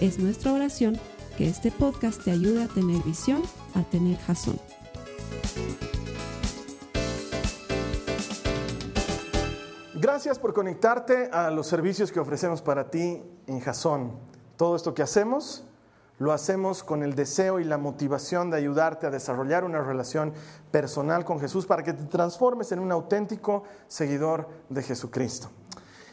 [0.00, 1.00] Es nuestra oración
[1.38, 3.42] que este podcast te ayude a tener visión,
[3.74, 4.60] a tener jazón.
[9.94, 14.12] Gracias por conectarte a los servicios que ofrecemos para ti en Jason.
[14.58, 15.64] Todo esto que hacemos
[16.18, 20.34] lo hacemos con el deseo y la motivación de ayudarte a desarrollar una relación
[20.70, 25.48] personal con Jesús para que te transformes en un auténtico seguidor de Jesucristo.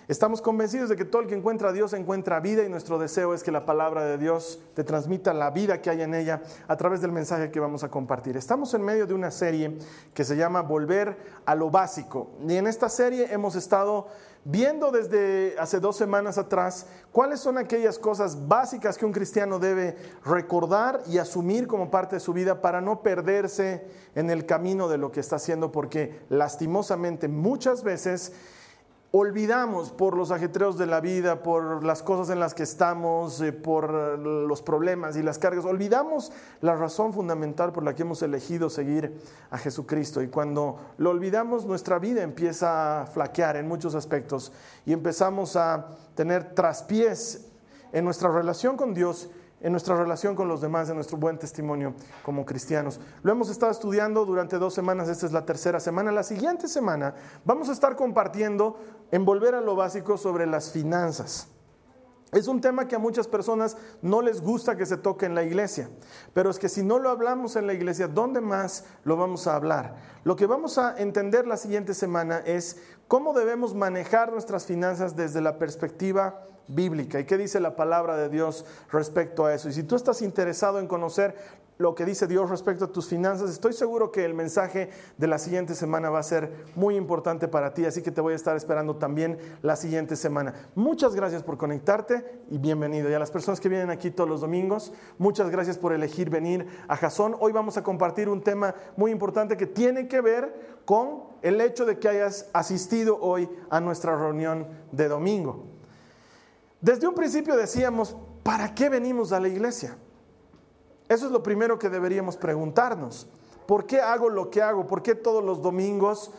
[0.10, 3.34] Estamos convencidos de que todo el que encuentra a Dios encuentra vida y nuestro deseo
[3.34, 6.76] es que la palabra de Dios te transmita la vida que hay en ella a
[6.76, 8.36] través del mensaje que vamos a compartir.
[8.36, 9.78] Estamos en medio de una serie
[10.14, 14.08] que se llama Volver a lo básico y en esta serie hemos estado
[14.44, 19.96] viendo desde hace dos semanas atrás cuáles son aquellas cosas básicas que un cristiano debe
[20.26, 24.98] recordar y asumir como parte de su vida para no perderse en el camino de
[24.98, 28.34] lo que está haciendo, porque lastimosamente muchas veces
[29.16, 33.54] olvidamos por los ajetreos de la vida, por las cosas en las que estamos, eh,
[33.54, 38.72] por los problemas y las cargas, olvidamos la razón fundamental por la que hemos elegido
[38.72, 40.24] seguir a Jesucristo.
[40.24, 44.52] Y cuando lo olvidamos, nuestra vida empieza a flaquear en muchos aspectos
[44.84, 47.52] y empezamos a tener traspiés
[47.92, 49.30] en nuestra relación con Dios
[49.64, 53.00] en nuestra relación con los demás, en nuestro buen testimonio como cristianos.
[53.24, 56.12] Lo hemos estado estudiando durante dos semanas, esta es la tercera semana.
[56.12, 58.78] La siguiente semana vamos a estar compartiendo
[59.12, 61.48] en Volver a lo Básico sobre las finanzas.
[62.34, 65.44] Es un tema que a muchas personas no les gusta que se toque en la
[65.44, 65.90] iglesia,
[66.34, 69.56] pero es que si no lo hablamos en la iglesia, ¿dónde más lo vamos a
[69.56, 69.96] hablar?
[70.24, 75.42] Lo que vamos a entender la siguiente semana es cómo debemos manejar nuestras finanzas desde
[75.42, 79.70] la perspectiva bíblica y qué dice la palabra de Dios respecto a eso.
[79.70, 81.36] Y si tú estás interesado en conocer
[81.78, 85.38] lo que dice Dios respecto a tus finanzas, estoy seguro que el mensaje de la
[85.38, 88.56] siguiente semana va a ser muy importante para ti, así que te voy a estar
[88.56, 90.54] esperando también la siguiente semana.
[90.76, 93.10] Muchas gracias por conectarte y bienvenido.
[93.10, 96.68] Y a las personas que vienen aquí todos los domingos, muchas gracias por elegir venir
[96.88, 97.36] a Jason.
[97.40, 101.86] Hoy vamos a compartir un tema muy importante que tiene que ver con el hecho
[101.86, 105.73] de que hayas asistido hoy a nuestra reunión de domingo.
[106.84, 108.14] Desde un principio decíamos,
[108.44, 109.96] ¿para qué venimos a la iglesia?
[111.08, 113.26] Eso es lo primero que deberíamos preguntarnos.
[113.66, 114.86] ¿Por qué hago lo que hago?
[114.86, 116.32] ¿Por qué todos los domingos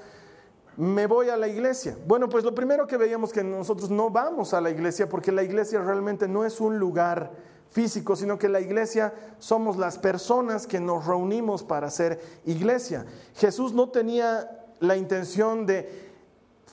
[0.77, 1.97] me voy a la iglesia?
[2.07, 5.43] Bueno, pues lo primero que veíamos que nosotros no vamos a la iglesia porque la
[5.43, 7.33] iglesia realmente no es un lugar
[7.71, 13.07] físico, sino que la iglesia somos las personas que nos reunimos para hacer iglesia.
[13.35, 16.14] Jesús no tenía la intención de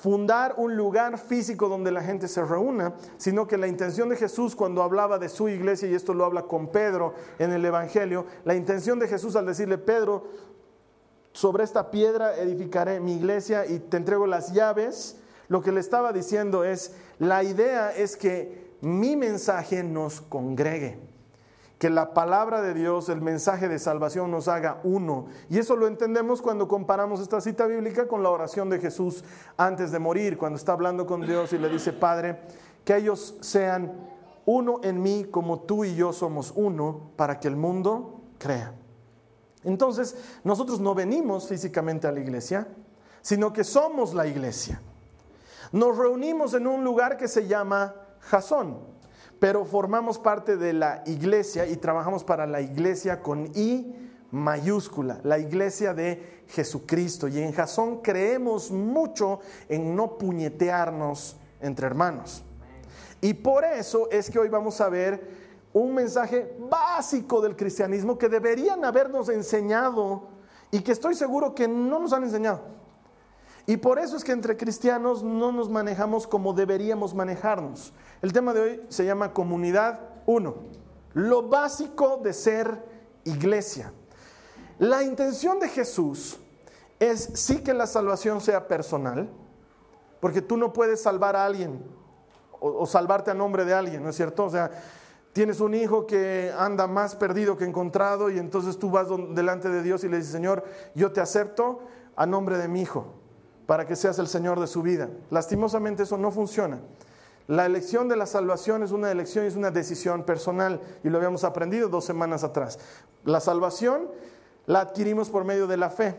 [0.01, 4.55] fundar un lugar físico donde la gente se reúna, sino que la intención de Jesús
[4.55, 8.55] cuando hablaba de su iglesia, y esto lo habla con Pedro en el Evangelio, la
[8.55, 10.23] intención de Jesús al decirle, Pedro,
[11.33, 15.17] sobre esta piedra edificaré mi iglesia y te entrego las llaves,
[15.49, 21.10] lo que le estaba diciendo es, la idea es que mi mensaje nos congregue
[21.81, 25.25] que la palabra de Dios, el mensaje de salvación nos haga uno.
[25.49, 29.23] Y eso lo entendemos cuando comparamos esta cita bíblica con la oración de Jesús
[29.57, 32.39] antes de morir, cuando está hablando con Dios y le dice, Padre,
[32.85, 33.93] que ellos sean
[34.45, 38.75] uno en mí como tú y yo somos uno, para que el mundo crea.
[39.63, 42.67] Entonces, nosotros no venimos físicamente a la iglesia,
[43.23, 44.79] sino que somos la iglesia.
[45.71, 48.90] Nos reunimos en un lugar que se llama Jasón
[49.41, 53.91] pero formamos parte de la iglesia y trabajamos para la iglesia con I
[54.29, 57.27] mayúscula, la iglesia de Jesucristo.
[57.27, 62.43] Y en Jasón creemos mucho en no puñetearnos entre hermanos.
[63.19, 65.27] Y por eso es que hoy vamos a ver
[65.73, 70.27] un mensaje básico del cristianismo que deberían habernos enseñado
[70.69, 72.61] y que estoy seguro que no nos han enseñado.
[73.67, 77.93] Y por eso es que entre cristianos no nos manejamos como deberíamos manejarnos.
[78.21, 80.55] El tema de hoy se llama Comunidad 1.
[81.13, 82.83] Lo básico de ser
[83.23, 83.93] iglesia.
[84.79, 86.39] La intención de Jesús
[86.99, 89.29] es sí que la salvación sea personal,
[90.19, 91.83] porque tú no puedes salvar a alguien
[92.59, 94.45] o, salvarte a nombre de alguien, ¿no es cierto?
[94.45, 94.69] O sea,
[95.33, 99.81] tienes un hijo que anda más perdido que encontrado y entonces tú vas delante de
[99.81, 100.63] Dios y le dices, Señor,
[100.93, 101.81] yo te acepto
[102.15, 103.20] a nombre de mi hijo
[103.71, 105.07] para que seas el Señor de su vida.
[105.29, 106.81] Lastimosamente eso no funciona.
[107.47, 111.45] La elección de la salvación es una elección, es una decisión personal y lo habíamos
[111.45, 112.79] aprendido dos semanas atrás.
[113.23, 114.09] La salvación
[114.65, 116.17] la adquirimos por medio de la fe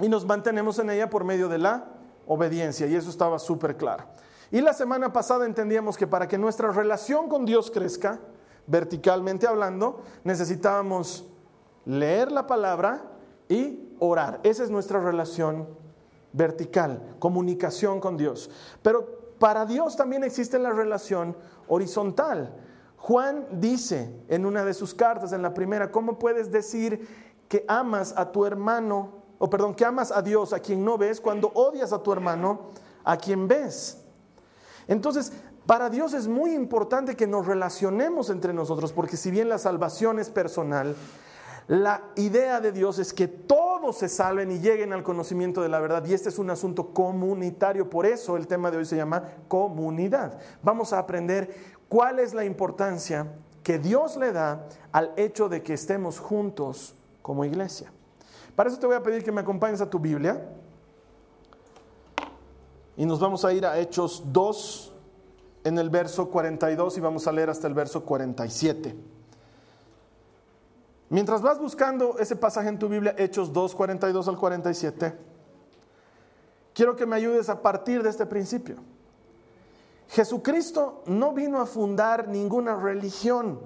[0.00, 1.84] y nos mantenemos en ella por medio de la
[2.26, 4.02] obediencia y eso estaba súper claro.
[4.50, 8.18] Y la semana pasada entendíamos que para que nuestra relación con Dios crezca,
[8.66, 11.26] verticalmente hablando, necesitábamos
[11.84, 13.04] leer la palabra
[13.48, 14.40] y orar.
[14.42, 15.85] Esa es nuestra relación
[16.36, 18.50] vertical, comunicación con Dios.
[18.82, 21.36] Pero para Dios también existe la relación
[21.68, 22.54] horizontal.
[22.96, 27.06] Juan dice en una de sus cartas, en la primera, ¿cómo puedes decir
[27.48, 31.20] que amas a tu hermano, o perdón, que amas a Dios a quien no ves
[31.20, 32.70] cuando odias a tu hermano
[33.04, 34.02] a quien ves?
[34.88, 35.32] Entonces,
[35.66, 40.18] para Dios es muy importante que nos relacionemos entre nosotros, porque si bien la salvación
[40.18, 40.94] es personal,
[41.68, 45.80] la idea de Dios es que todos se salven y lleguen al conocimiento de la
[45.80, 46.04] verdad.
[46.06, 47.90] Y este es un asunto comunitario.
[47.90, 50.38] Por eso el tema de hoy se llama comunidad.
[50.62, 51.52] Vamos a aprender
[51.88, 53.32] cuál es la importancia
[53.64, 57.92] que Dios le da al hecho de que estemos juntos como iglesia.
[58.54, 60.48] Para eso te voy a pedir que me acompañes a tu Biblia.
[62.96, 64.94] Y nos vamos a ir a Hechos 2
[65.64, 69.15] en el verso 42 y vamos a leer hasta el verso 47.
[71.08, 75.16] Mientras vas buscando ese pasaje en tu Biblia, Hechos 2, 42 al 47,
[76.74, 78.76] quiero que me ayudes a partir de este principio.
[80.08, 83.60] Jesucristo no vino a fundar ninguna religión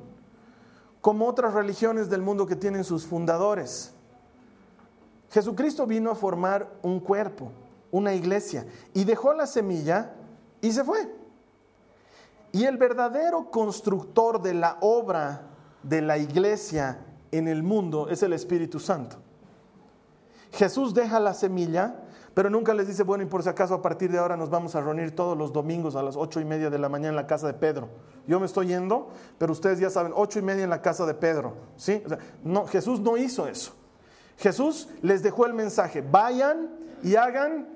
[1.00, 3.94] como otras religiones del mundo que tienen sus fundadores.
[5.30, 7.52] Jesucristo vino a formar un cuerpo,
[7.90, 10.12] una iglesia, y dejó la semilla
[10.60, 11.10] y se fue.
[12.52, 15.46] Y el verdadero constructor de la obra
[15.82, 16.98] de la iglesia
[17.32, 19.16] en el mundo es el Espíritu Santo.
[20.52, 22.02] Jesús deja la semilla,
[22.34, 24.74] pero nunca les dice, bueno, y por si acaso a partir de ahora nos vamos
[24.74, 27.26] a reunir todos los domingos a las ocho y media de la mañana en la
[27.26, 27.88] casa de Pedro.
[28.26, 31.14] Yo me estoy yendo, pero ustedes ya saben, ocho y media en la casa de
[31.14, 31.54] Pedro.
[31.76, 32.02] ¿sí?
[32.44, 33.72] no, Jesús no hizo eso.
[34.38, 36.70] Jesús les dejó el mensaje, vayan
[37.02, 37.68] y hagan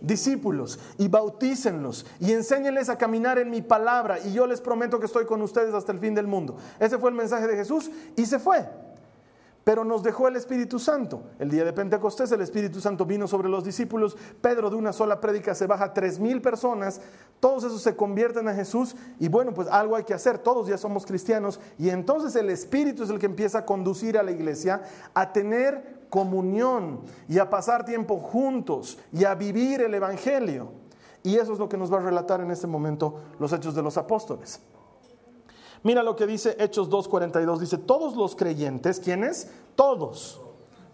[0.00, 5.06] discípulos y bautícenlos y enséñenles a caminar en mi palabra y yo les prometo que
[5.06, 6.56] estoy con ustedes hasta el fin del mundo.
[6.78, 8.68] Ese fue el mensaje de Jesús y se fue.
[9.68, 11.24] Pero nos dejó el Espíritu Santo.
[11.38, 14.16] El día de Pentecostés el Espíritu Santo vino sobre los discípulos.
[14.40, 17.02] Pedro de una sola prédica se baja tres mil personas.
[17.38, 20.38] Todos esos se convierten a Jesús y bueno, pues algo hay que hacer.
[20.38, 24.22] Todos ya somos cristianos y entonces el Espíritu es el que empieza a conducir a
[24.22, 30.72] la iglesia a tener comunión y a pasar tiempo juntos y a vivir el Evangelio.
[31.22, 33.82] Y eso es lo que nos va a relatar en este momento los hechos de
[33.82, 34.62] los apóstoles.
[35.82, 37.58] Mira lo que dice Hechos 2.42.
[37.58, 39.50] Dice, todos los creyentes, ¿quiénes?
[39.76, 40.40] Todos,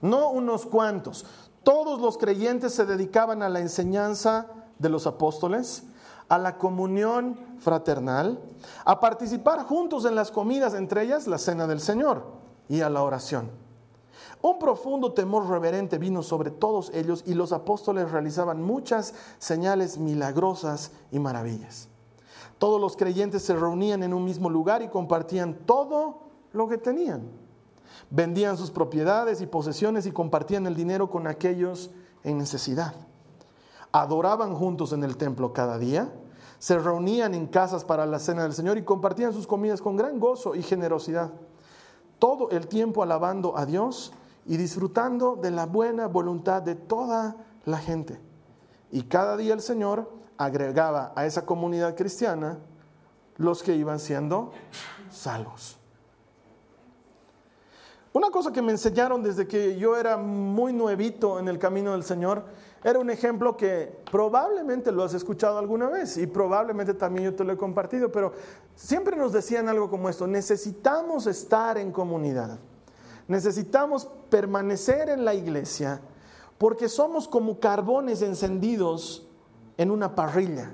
[0.00, 1.24] no unos cuantos.
[1.62, 4.48] Todos los creyentes se dedicaban a la enseñanza
[4.78, 5.84] de los apóstoles,
[6.28, 8.38] a la comunión fraternal,
[8.84, 12.24] a participar juntos en las comidas, entre ellas la cena del Señor,
[12.68, 13.50] y a la oración.
[14.42, 20.92] Un profundo temor reverente vino sobre todos ellos y los apóstoles realizaban muchas señales milagrosas
[21.10, 21.88] y maravillas.
[22.58, 26.22] Todos los creyentes se reunían en un mismo lugar y compartían todo
[26.52, 27.22] lo que tenían.
[28.10, 31.90] Vendían sus propiedades y posesiones y compartían el dinero con aquellos
[32.22, 32.94] en necesidad.
[33.92, 36.12] Adoraban juntos en el templo cada día,
[36.58, 40.18] se reunían en casas para la cena del Señor y compartían sus comidas con gran
[40.18, 41.30] gozo y generosidad.
[42.18, 44.12] Todo el tiempo alabando a Dios
[44.46, 48.20] y disfrutando de la buena voluntad de toda la gente.
[48.90, 52.58] Y cada día el Señor agregaba a esa comunidad cristiana
[53.36, 54.52] los que iban siendo
[55.10, 55.78] salvos.
[58.12, 62.04] Una cosa que me enseñaron desde que yo era muy nuevito en el camino del
[62.04, 62.44] Señor
[62.84, 67.42] era un ejemplo que probablemente lo has escuchado alguna vez y probablemente también yo te
[67.42, 68.32] lo he compartido, pero
[68.76, 72.58] siempre nos decían algo como esto, necesitamos estar en comunidad.
[73.26, 76.00] Necesitamos permanecer en la iglesia
[76.58, 79.23] porque somos como carbones encendidos
[79.76, 80.72] en una parrilla.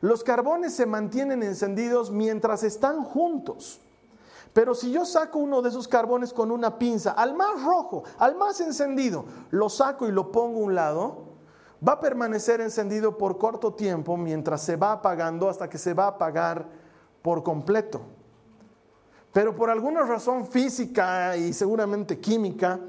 [0.00, 3.80] Los carbones se mantienen encendidos mientras están juntos.
[4.52, 8.36] Pero si yo saco uno de esos carbones con una pinza, al más rojo, al
[8.36, 11.24] más encendido, lo saco y lo pongo a un lado,
[11.86, 16.04] va a permanecer encendido por corto tiempo mientras se va apagando hasta que se va
[16.04, 16.66] a apagar
[17.20, 18.00] por completo.
[19.32, 22.80] Pero por alguna razón física y seguramente química,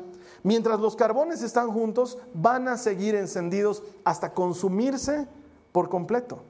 [0.44, 5.28] mientras los carbones están juntos, van a seguir encendidos hasta consumirse
[5.72, 6.44] por completo.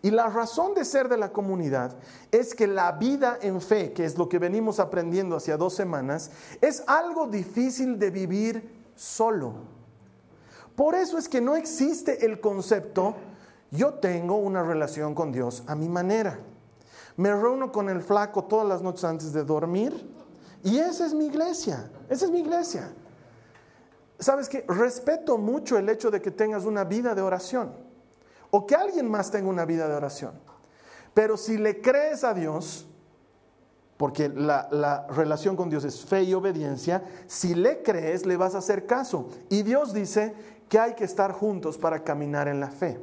[0.00, 1.96] Y la razón de ser de la comunidad
[2.30, 6.30] es que la vida en fe, que es lo que venimos aprendiendo hacia dos semanas,
[6.60, 9.54] es algo difícil de vivir solo.
[10.76, 13.16] Por eso es que no existe el concepto
[13.70, 16.38] yo tengo una relación con Dios a mi manera.
[17.16, 20.08] Me reúno con el flaco todas las noches antes de dormir
[20.62, 22.92] y esa es mi iglesia, esa es mi iglesia.
[24.18, 27.72] Sabes que respeto mucho el hecho de que tengas una vida de oración
[28.50, 30.32] o que alguien más tenga una vida de oración.
[31.14, 32.86] Pero si le crees a Dios,
[33.96, 38.54] porque la, la, relación con Dios es fe y obediencia, si le crees, le vas
[38.54, 39.28] a hacer caso.
[39.48, 40.34] Y Dios dice
[40.68, 43.00] que hay que estar juntos para caminar en la fe.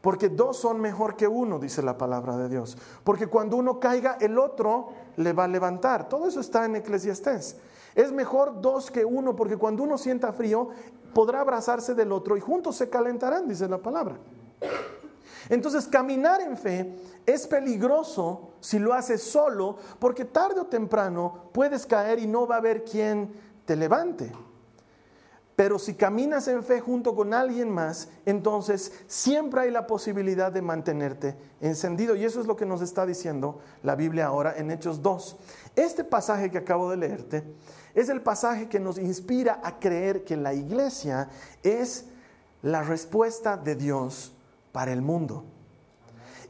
[0.00, 2.78] Porque dos son mejor que uno, dice la palabra de Dios.
[3.02, 6.08] Porque cuando uno caiga, el otro le va a levantar.
[6.08, 7.56] Todo eso está en Eclesiastés.
[7.96, 10.68] Es mejor dos que uno, porque cuando uno sienta frío,
[11.14, 14.18] podrá abrazarse del otro y juntos se calentarán, dice la palabra.
[15.48, 21.86] Entonces, caminar en fe es peligroso si lo haces solo, porque tarde o temprano puedes
[21.86, 23.32] caer y no va a haber quien
[23.64, 24.30] te levante.
[25.56, 30.60] Pero si caminas en fe junto con alguien más, entonces siempre hay la posibilidad de
[30.60, 32.14] mantenerte encendido.
[32.14, 35.36] Y eso es lo que nos está diciendo la Biblia ahora en Hechos 2.
[35.76, 37.42] Este pasaje que acabo de leerte
[37.96, 41.30] es el pasaje que nos inspira a creer que la iglesia
[41.62, 42.04] es
[42.60, 44.34] la respuesta de Dios
[44.70, 45.44] para el mundo.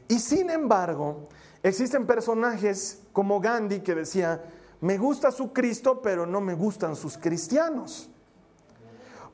[0.09, 1.29] Y sin embargo,
[1.63, 4.43] existen personajes como Gandhi que decía,
[4.81, 8.09] me gusta su Cristo, pero no me gustan sus cristianos.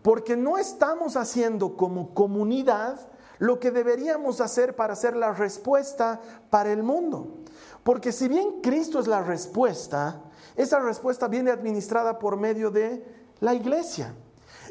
[0.03, 3.08] Porque no estamos haciendo como comunidad
[3.39, 7.39] lo que deberíamos hacer para ser la respuesta para el mundo.
[7.84, 10.22] Porque si bien Cristo es la respuesta,
[10.55, 13.03] esa respuesta viene administrada por medio de
[13.39, 14.15] la iglesia.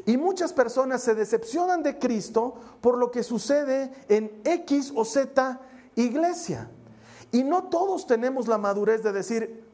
[0.05, 5.59] Y muchas personas se decepcionan de Cristo por lo que sucede en X o Z
[5.95, 6.69] iglesia.
[7.31, 9.65] Y no todos tenemos la madurez de decir,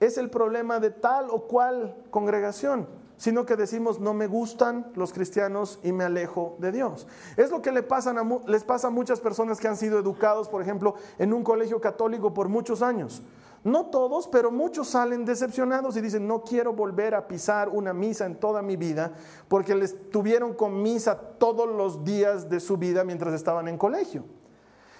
[0.00, 2.86] es el problema de tal o cual congregación
[3.18, 7.06] sino que decimos no me gustan los cristianos y me alejo de Dios.
[7.36, 10.48] Es lo que le pasa a, les pasa a muchas personas que han sido educados,
[10.48, 13.22] por ejemplo, en un colegio católico por muchos años.
[13.64, 18.24] No todos, pero muchos salen decepcionados y dicen, no quiero volver a pisar una misa
[18.24, 19.12] en toda mi vida,
[19.48, 24.24] porque les tuvieron con misa todos los días de su vida mientras estaban en colegio.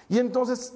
[0.09, 0.75] Y entonces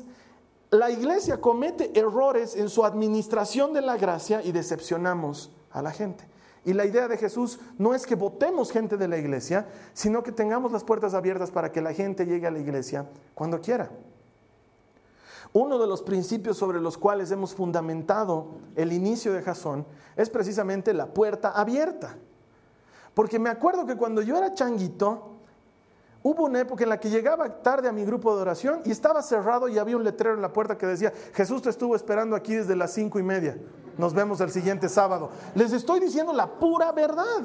[0.70, 6.24] la iglesia comete errores en su administración de la gracia y decepcionamos a la gente.
[6.64, 10.30] Y la idea de Jesús no es que votemos gente de la iglesia, sino que
[10.30, 13.90] tengamos las puertas abiertas para que la gente llegue a la iglesia cuando quiera.
[15.54, 19.84] Uno de los principios sobre los cuales hemos fundamentado el inicio de Jasón
[20.16, 22.16] es precisamente la puerta abierta.
[23.14, 25.32] Porque me acuerdo que cuando yo era changuito,
[26.22, 29.20] hubo una época en la que llegaba tarde a mi grupo de oración y estaba
[29.22, 32.54] cerrado y había un letrero en la puerta que decía, Jesús te estuvo esperando aquí
[32.54, 33.58] desde las cinco y media.
[33.98, 35.28] Nos vemos el siguiente sábado.
[35.54, 37.42] Les estoy diciendo la pura verdad.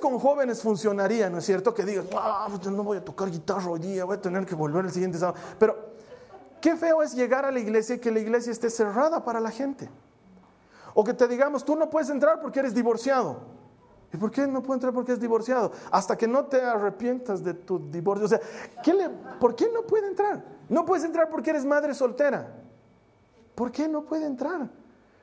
[0.00, 1.74] Con jóvenes funcionaría, ¿no es cierto?
[1.74, 4.54] Que digan, ah, pues no voy a tocar guitarra hoy día, voy a tener que
[4.54, 5.38] volver el siguiente sábado.
[5.58, 5.76] Pero
[6.60, 9.50] qué feo es llegar a la iglesia y que la iglesia esté cerrada para la
[9.50, 9.90] gente.
[10.94, 13.38] O que te digamos, tú no puedes entrar porque eres divorciado.
[14.12, 15.70] ¿Y por qué no puedo entrar porque es divorciado?
[15.90, 18.24] Hasta que no te arrepientas de tu divorcio.
[18.24, 18.40] O sea,
[19.38, 20.44] ¿por qué no puede entrar?
[20.68, 22.56] No puedes entrar porque eres madre soltera.
[23.54, 24.68] ¿Por qué no puede entrar?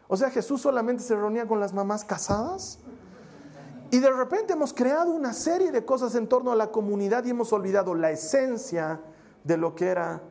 [0.08, 2.80] O sea, Jesús solamente se reunía con las mamás casadas.
[3.90, 7.30] Y de repente hemos creado una serie de cosas en torno a la comunidad y
[7.30, 9.00] hemos olvidado la esencia
[9.44, 10.22] de lo que era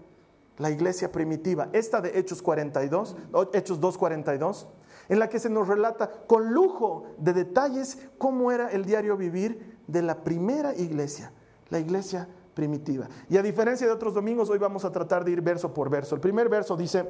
[0.58, 1.68] la iglesia primitiva.
[1.72, 3.16] Esta de Hechos 42,
[3.52, 4.66] Hechos 2:42,
[5.08, 9.78] en la que se nos relata con lujo de detalles cómo era el diario vivir
[9.86, 11.32] de la primera iglesia,
[11.70, 13.08] la iglesia primitiva.
[13.28, 16.14] Y a diferencia de otros domingos, hoy vamos a tratar de ir verso por verso.
[16.14, 17.06] El primer verso dice,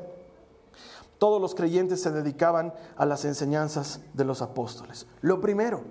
[1.19, 5.07] todos los creyentes se dedicaban a las enseñanzas de los apóstoles.
[5.23, 5.83] Lo primero,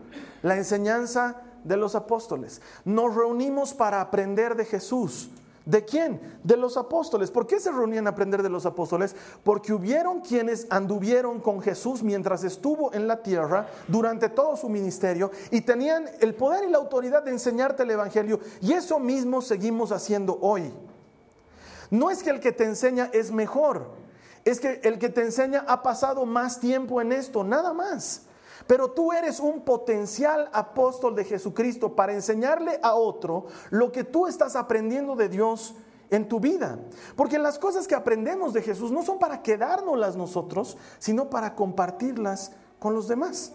[0.45, 2.61] la enseñanza de los apóstoles.
[2.85, 5.31] Nos reunimos para aprender de Jesús.
[5.65, 6.21] ¿De quién?
[6.43, 7.31] De los apóstoles.
[7.31, 9.15] ¿Por qué se reunían a aprender de los apóstoles?
[9.43, 15.31] Porque hubieron quienes anduvieron con Jesús mientras estuvo en la tierra durante todo su ministerio
[15.49, 18.39] y tenían el poder y la autoridad de enseñarte el Evangelio.
[18.61, 20.71] Y eso mismo seguimos haciendo hoy.
[21.89, 23.89] No es que el que te enseña es mejor,
[24.43, 28.27] es que el que te enseña ha pasado más tiempo en esto, nada más.
[28.67, 34.27] Pero tú eres un potencial apóstol de Jesucristo para enseñarle a otro lo que tú
[34.27, 35.75] estás aprendiendo de Dios
[36.09, 36.79] en tu vida.
[37.15, 42.51] Porque las cosas que aprendemos de Jesús no son para quedárnoslas nosotros, sino para compartirlas
[42.79, 43.53] con los demás.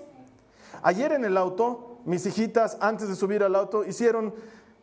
[0.83, 4.35] Ayer en el auto, mis hijitas, antes de subir al auto, hicieron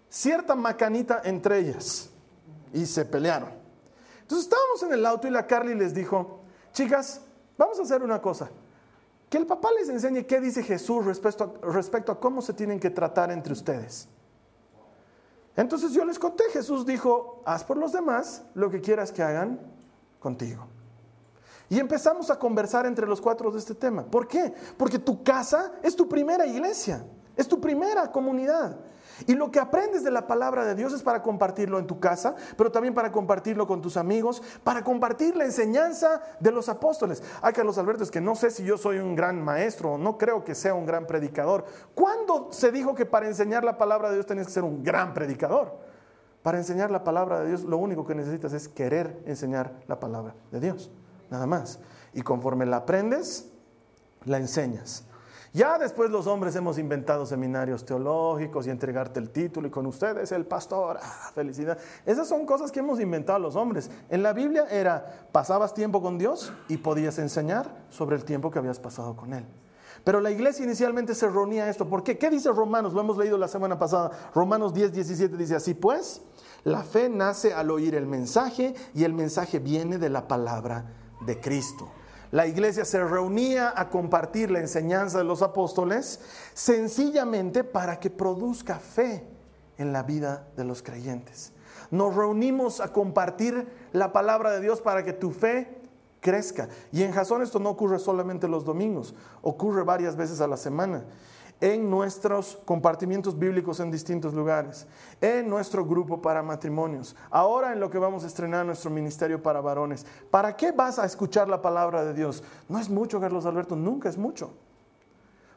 [0.10, 2.10] cierta macanita entre ellas
[2.74, 3.50] y se pelearon.
[4.22, 6.42] Entonces estábamos en el auto y la Carly les dijo,
[6.74, 7.22] chicas,
[7.58, 8.50] vamos a hacer una cosa.
[9.30, 12.80] Que el papá les enseñe qué dice Jesús respecto a, respecto a cómo se tienen
[12.80, 14.08] que tratar entre ustedes.
[15.56, 19.60] Entonces yo les conté, Jesús dijo, haz por los demás lo que quieras que hagan
[20.20, 20.68] contigo.
[21.70, 24.06] Y empezamos a conversar entre los cuatro de este tema.
[24.06, 24.54] ¿Por qué?
[24.78, 27.04] Porque tu casa es tu primera iglesia,
[27.36, 28.78] es tu primera comunidad.
[29.26, 32.36] Y lo que aprendes de la palabra de Dios es para compartirlo en tu casa,
[32.56, 37.24] pero también para compartirlo con tus amigos, para compartir la enseñanza de los apóstoles.
[37.42, 40.44] Ay, Carlos Alberto, es que no sé si yo soy un gran maestro, no creo
[40.44, 41.66] que sea un gran predicador.
[41.96, 45.14] ¿Cuándo se dijo que para enseñar la palabra de Dios tenías que ser un gran
[45.14, 45.78] predicador?
[46.44, 50.36] Para enseñar la palabra de Dios lo único que necesitas es querer enseñar la palabra
[50.52, 50.92] de Dios,
[51.30, 51.80] nada más.
[52.14, 53.50] Y conforme la aprendes,
[54.26, 55.07] la enseñas.
[55.58, 60.32] Ya después los hombres hemos inventado seminarios teológicos y entregarte el título y con ustedes
[60.32, 61.80] el pastor, ah, felicidad.
[62.06, 63.90] Esas son cosas que hemos inventado los hombres.
[64.10, 68.60] En la Biblia era, pasabas tiempo con Dios y podías enseñar sobre el tiempo que
[68.60, 69.48] habías pasado con Él.
[70.04, 71.90] Pero la iglesia inicialmente se reunía esto.
[71.90, 72.20] ¿Por qué?
[72.20, 72.94] ¿Qué dice Romanos?
[72.94, 74.12] Lo hemos leído la semana pasada.
[74.36, 76.22] Romanos 10, 17 dice así, pues,
[76.66, 80.86] la fe nace al oír el mensaje y el mensaje viene de la palabra
[81.26, 81.90] de Cristo
[82.32, 86.20] la iglesia se reunía a compartir la enseñanza de los apóstoles
[86.54, 89.26] sencillamente para que produzca fe
[89.78, 91.54] en la vida de los creyentes.
[91.90, 95.78] Nos reunimos a compartir la palabra de Dios para que tu fe
[96.20, 96.68] crezca.
[96.92, 101.06] Y en Jasón esto no ocurre solamente los domingos, ocurre varias veces a la semana
[101.60, 104.86] en nuestros compartimientos bíblicos en distintos lugares,
[105.22, 109.62] en nuestro grupo para matrimonios, ahora en lo que vamos a estrenar nuestro ministerio para
[109.62, 110.06] varones.
[110.30, 112.44] ¿Para qué vas a escuchar la palabra de Dios?
[112.70, 114.52] No es mucho, Carlos Alberto, nunca es mucho.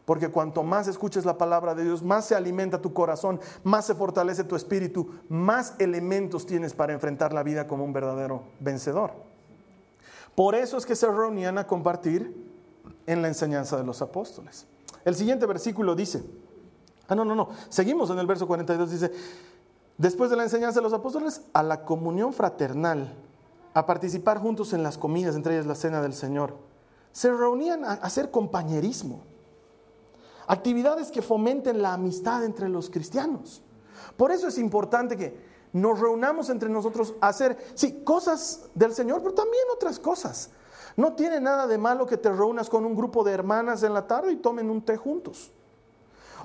[0.04, 3.95] Porque cuanto más escuches la palabra de Dios, más se alimenta tu corazón, más se
[3.95, 9.12] fortalece tu espíritu, más elementos tienes para enfrentar la vida como un verdadero vencedor.
[10.35, 12.35] Por eso es que se reunían a compartir
[13.07, 14.66] en la enseñanza de los apóstoles.
[15.04, 16.23] El siguiente versículo dice,
[17.09, 19.12] ah, no, no, no, seguimos en el verso 42, dice,
[19.99, 23.14] después de la enseñanza de los apóstoles, a la comunión fraternal,
[23.75, 26.57] a participar juntos en las comidas, entre ellas la cena del Señor.
[27.12, 29.20] Se reunían a hacer compañerismo,
[30.46, 33.62] actividades que fomenten la amistad entre los cristianos.
[34.16, 39.22] Por eso es importante que nos reunamos entre nosotros a hacer, sí, cosas del Señor,
[39.22, 40.51] pero también otras cosas.
[40.96, 44.07] No tiene nada de malo que te reúnas con un grupo de hermanas en la
[44.07, 45.53] tarde y tomen un té juntos.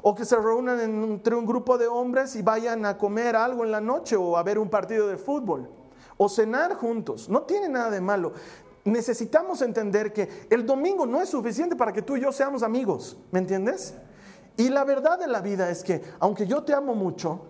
[0.01, 3.71] O que se reúnan entre un grupo de hombres y vayan a comer algo en
[3.71, 5.69] la noche o a ver un partido de fútbol.
[6.17, 7.27] O cenar juntos.
[7.27, 8.33] No tiene nada de malo.
[8.83, 13.17] Necesitamos entender que el domingo no es suficiente para que tú y yo seamos amigos.
[13.31, 13.95] ¿Me entiendes?
[14.57, 17.41] Y la verdad de la vida es que, aunque yo te amo mucho,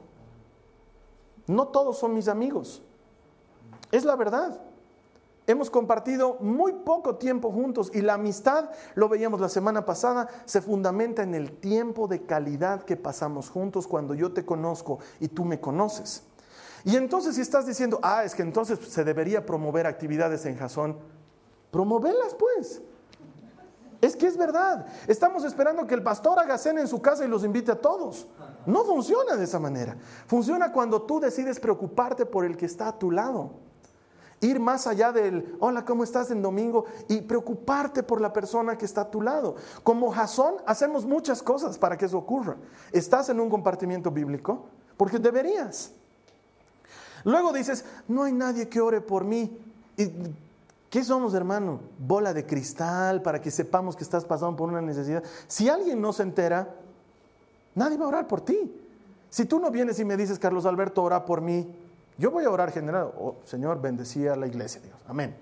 [1.48, 2.82] no todos son mis amigos.
[3.92, 4.60] Es la verdad.
[5.48, 10.60] Hemos compartido muy poco tiempo juntos y la amistad, lo veíamos la semana pasada, se
[10.60, 15.46] fundamenta en el tiempo de calidad que pasamos juntos cuando yo te conozco y tú
[15.46, 16.24] me conoces.
[16.84, 20.98] Y entonces si estás diciendo, ah, es que entonces se debería promover actividades en Jasón,
[21.70, 22.82] promoverlas pues.
[24.02, 24.88] Es que es verdad.
[25.08, 28.28] Estamos esperando que el pastor haga cena en su casa y los invite a todos.
[28.66, 29.96] No funciona de esa manera.
[30.28, 33.65] Funciona cuando tú decides preocuparte por el que está a tu lado
[34.46, 36.86] ir más allá del, hola, ¿cómo estás en domingo?
[37.08, 39.56] Y preocuparte por la persona que está a tu lado.
[39.84, 42.56] Como Jasón, hacemos muchas cosas para que eso ocurra.
[42.92, 44.66] ¿Estás en un compartimiento bíblico?
[44.98, 45.92] Porque deberías.
[47.24, 49.58] Luego dices, no hay nadie que ore por mí.
[49.98, 50.12] ¿Y
[50.90, 51.80] qué somos, hermano?
[51.98, 55.24] Bola de cristal para que sepamos que estás pasando por una necesidad.
[55.48, 56.76] Si alguien no se entera,
[57.74, 58.82] nadie va a orar por ti.
[59.30, 61.68] Si tú no vienes y me dices, Carlos Alberto, ora por mí,
[62.18, 64.98] yo voy a orar general, oh, Señor, bendecía la iglesia, Dios.
[65.08, 65.36] Amén.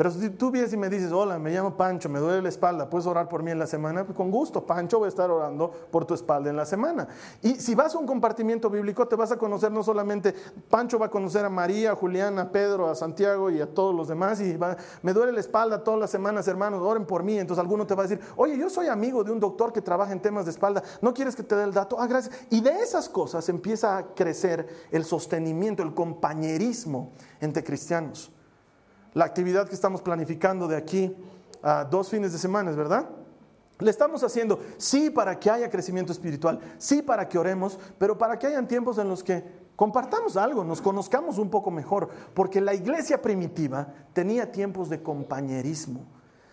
[0.00, 2.88] Pero si tú vienes y me dices, hola, me llamo Pancho, me duele la espalda,
[2.88, 4.02] ¿puedes orar por mí en la semana?
[4.02, 7.06] Pues con gusto, Pancho, voy a estar orando por tu espalda en la semana.
[7.42, 10.34] Y si vas a un compartimiento bíblico, te vas a conocer no solamente,
[10.70, 13.94] Pancho va a conocer a María, a Julián, a Pedro, a Santiago y a todos
[13.94, 14.40] los demás.
[14.40, 14.58] Y
[15.02, 17.38] me duele la espalda todas las semanas, hermanos, oren por mí.
[17.38, 20.12] Entonces alguno te va a decir, oye, yo soy amigo de un doctor que trabaja
[20.12, 22.00] en temas de espalda, ¿no quieres que te dé el dato?
[22.00, 22.34] Ah, gracias.
[22.48, 28.32] Y de esas cosas empieza a crecer el sostenimiento, el compañerismo entre cristianos
[29.14, 31.16] la actividad que estamos planificando de aquí
[31.62, 33.08] a dos fines de semana, ¿verdad?
[33.78, 38.38] Le estamos haciendo, sí, para que haya crecimiento espiritual, sí, para que oremos, pero para
[38.38, 39.42] que hayan tiempos en los que
[39.74, 46.04] compartamos algo, nos conozcamos un poco mejor, porque la iglesia primitiva tenía tiempos de compañerismo,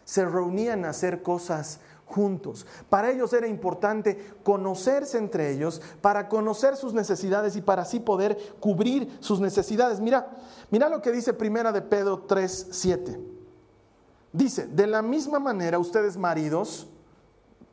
[0.05, 2.65] se reunían a hacer cosas juntos.
[2.89, 8.37] Para ellos era importante conocerse entre ellos, para conocer sus necesidades y para así poder
[8.59, 9.99] cubrir sus necesidades.
[9.99, 10.31] Mira,
[10.71, 13.19] mira lo que dice Primera de Pedro 3, 7.
[14.31, 16.87] Dice, de la misma manera ustedes maridos,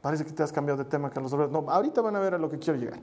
[0.00, 2.50] parece que te has cambiado de tema, Carlos No, ahorita van a ver a lo
[2.50, 3.00] que quiero llegar.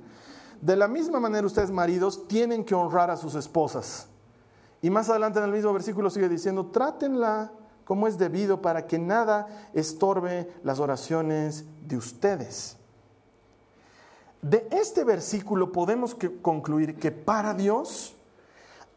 [0.61, 4.07] de la misma manera ustedes maridos tienen que honrar a sus esposas.
[4.81, 7.51] Y más adelante en el mismo versículo sigue diciendo, trátenla
[7.85, 12.77] como es debido para que nada estorbe las oraciones de ustedes.
[14.41, 18.15] De este versículo podemos concluir que para Dios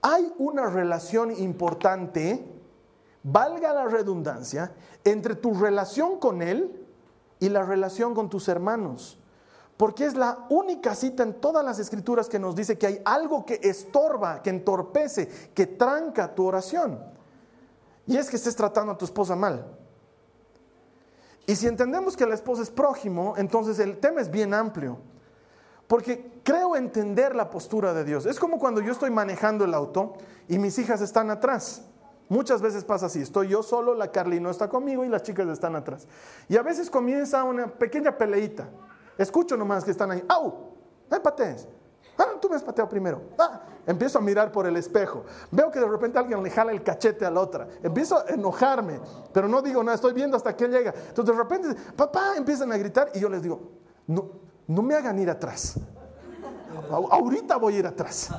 [0.01, 2.45] hay una relación importante,
[3.23, 4.73] valga la redundancia,
[5.05, 6.87] entre tu relación con Él
[7.41, 9.19] y la relación con tus hermanos.
[9.77, 13.45] Porque es la única cita en todas las escrituras que nos dice que hay algo
[13.45, 17.01] que estorba, que entorpece, que tranca tu oración.
[18.07, 19.65] Y es que estés tratando a tu esposa mal.
[21.47, 24.99] Y si entendemos que la esposa es prójimo, entonces el tema es bien amplio.
[25.87, 28.25] Porque creo entender la postura de Dios.
[28.25, 30.15] Es como cuando yo estoy manejando el auto
[30.49, 31.83] y mis hijas están atrás.
[32.29, 35.47] Muchas veces pasa así, estoy yo solo, la Carly no está conmigo y las chicas
[35.49, 36.07] están atrás.
[36.49, 38.67] Y a veces comienza una pequeña peleita.
[39.19, 40.73] Escucho nomás que están ahí, ¡au!
[41.11, 41.69] ¡No patees!
[42.19, 43.21] Ah, tú me has pateado primero.
[43.39, 45.25] Ah, empiezo a mirar por el espejo.
[45.51, 47.69] Veo que de repente alguien le jala el cachete a la otra.
[47.83, 49.01] Empiezo a enojarme,
[49.33, 50.95] pero no digo nada, estoy viendo hasta que llega.
[51.09, 53.61] Entonces de repente, papá, empiezan a gritar y yo les digo,
[54.07, 54.31] no,
[54.67, 55.79] no me hagan ir atrás.
[56.91, 58.31] Ahorita voy a ir atrás.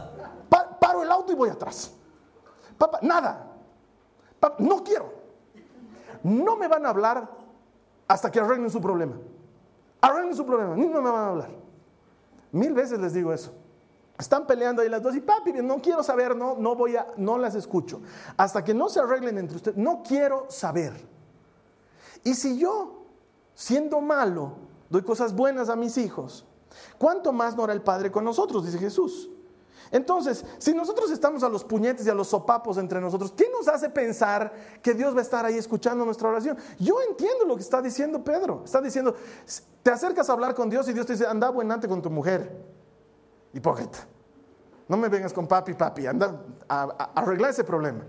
[0.80, 1.94] paro el auto y voy atrás.
[2.78, 3.52] Papá, nada.
[4.60, 5.14] no quiero.
[6.24, 7.30] No me van a hablar
[8.08, 9.16] hasta que arreglen su problema.
[10.02, 10.76] Arreglen su problema.
[10.76, 11.50] No me van a hablar.
[12.52, 13.52] Mil veces les digo eso.
[14.18, 17.38] Están peleando ahí las dos y papi, no quiero saber, no, no voy a, no
[17.38, 18.02] las escucho.
[18.38, 20.94] Hasta que no se arreglen entre ustedes, no quiero saber.
[22.24, 23.04] Y si yo,
[23.54, 24.54] siendo malo,
[24.90, 26.46] doy cosas buenas a mis hijos,
[26.98, 28.66] ¿cuánto más no hará el Padre con nosotros?
[28.66, 29.30] Dice Jesús.
[29.92, 33.68] Entonces, si nosotros estamos a los puñetes y a los sopapos entre nosotros, ¿qué nos
[33.68, 34.52] hace pensar
[34.82, 36.58] que Dios va a estar ahí escuchando nuestra oración?
[36.80, 38.64] Yo entiendo lo que está diciendo Pedro.
[38.66, 39.16] Está diciendo,
[39.84, 42.75] te acercas a hablar con Dios y Dios te dice, anda buenante con tu mujer.
[43.56, 44.00] Hipócrita.
[44.88, 48.04] No me vengas con papi, papi, anda a, arreglar ese problema.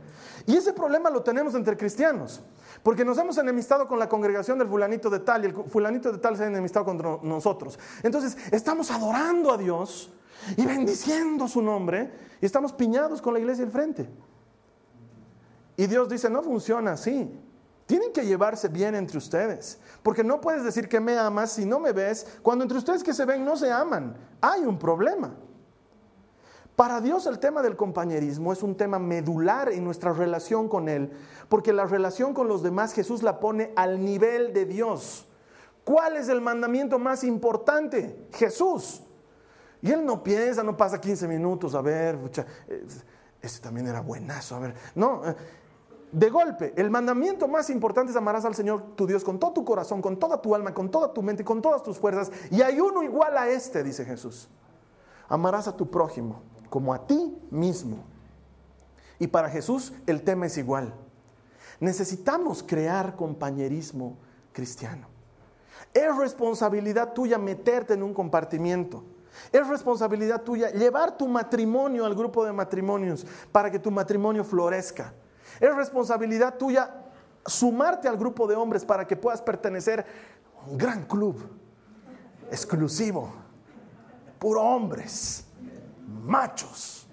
[0.45, 2.43] Y ese problema lo tenemos entre cristianos.
[2.83, 6.19] Porque nos hemos enemistado con la congregación del fulanito de tal y el fulanito de
[6.19, 7.79] tal se ha enemistado contra nosotros.
[8.03, 10.13] Entonces, estamos adorando a Dios
[10.57, 14.11] y bendiciendo su nombre y estamos piñados con la iglesia al frente.
[15.77, 17.31] Y Dios dice, no funciona así.
[17.87, 21.79] Tienen que llevarse bien entre ustedes, porque no puedes decir que me amas si no
[21.79, 24.17] me ves, cuando entre ustedes que se ven no se aman.
[24.41, 25.35] Hay un problema.
[26.75, 31.11] Para Dios el tema del compañerismo es un tema medular en nuestra relación con Él,
[31.49, 35.27] porque la relación con los demás Jesús la pone al nivel de Dios.
[35.85, 38.27] ¿Cuál es el mandamiento más importante?
[38.33, 39.03] Jesús.
[39.81, 42.19] Y él no piensa, no pasa 15 minutos, a ver,
[43.41, 44.75] ese también era buenazo, a ver.
[44.97, 45.37] No, eh,
[46.17, 49.67] de golpe, el mandamiento más importante es amarás al Señor tu Dios con todo tu
[49.67, 52.33] corazón, con toda tu alma, con toda tu mente, con todas tus fuerzas.
[52.51, 54.49] Y hay uno igual a este, dice Jesús.
[55.29, 57.99] Amarás a tu prójimo como a ti mismo.
[59.19, 60.95] Y para Jesús el tema es igual.
[61.81, 64.17] Necesitamos crear compañerismo
[64.55, 65.09] cristiano.
[65.93, 69.05] Es responsabilidad tuya meterte en un compartimiento.
[69.53, 75.13] Es responsabilidad tuya llevar tu matrimonio al grupo de matrimonios para que tu matrimonio florezca.
[75.61, 76.91] Es responsabilidad tuya
[77.45, 80.05] sumarte al grupo de hombres para que puedas pertenecer
[80.61, 81.37] a un gran club
[82.51, 83.33] exclusivo,
[84.39, 85.45] puro hombres,
[86.25, 87.07] machos.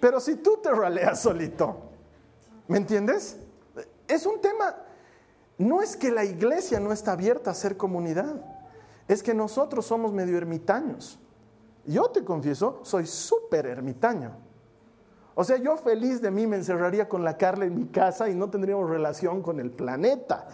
[0.00, 1.90] Pero si tú te raleas solito,
[2.68, 3.36] ¿me entiendes?
[4.06, 4.76] Es un tema,
[5.58, 8.36] no es que la iglesia no está abierta a ser comunidad
[9.08, 11.18] es que nosotros somos medio ermitaños.
[11.86, 14.36] Yo te confieso, soy súper ermitaño.
[15.40, 18.34] O sea, yo feliz de mí me encerraría con la Carla en mi casa y
[18.34, 20.48] no tendríamos relación con el planeta,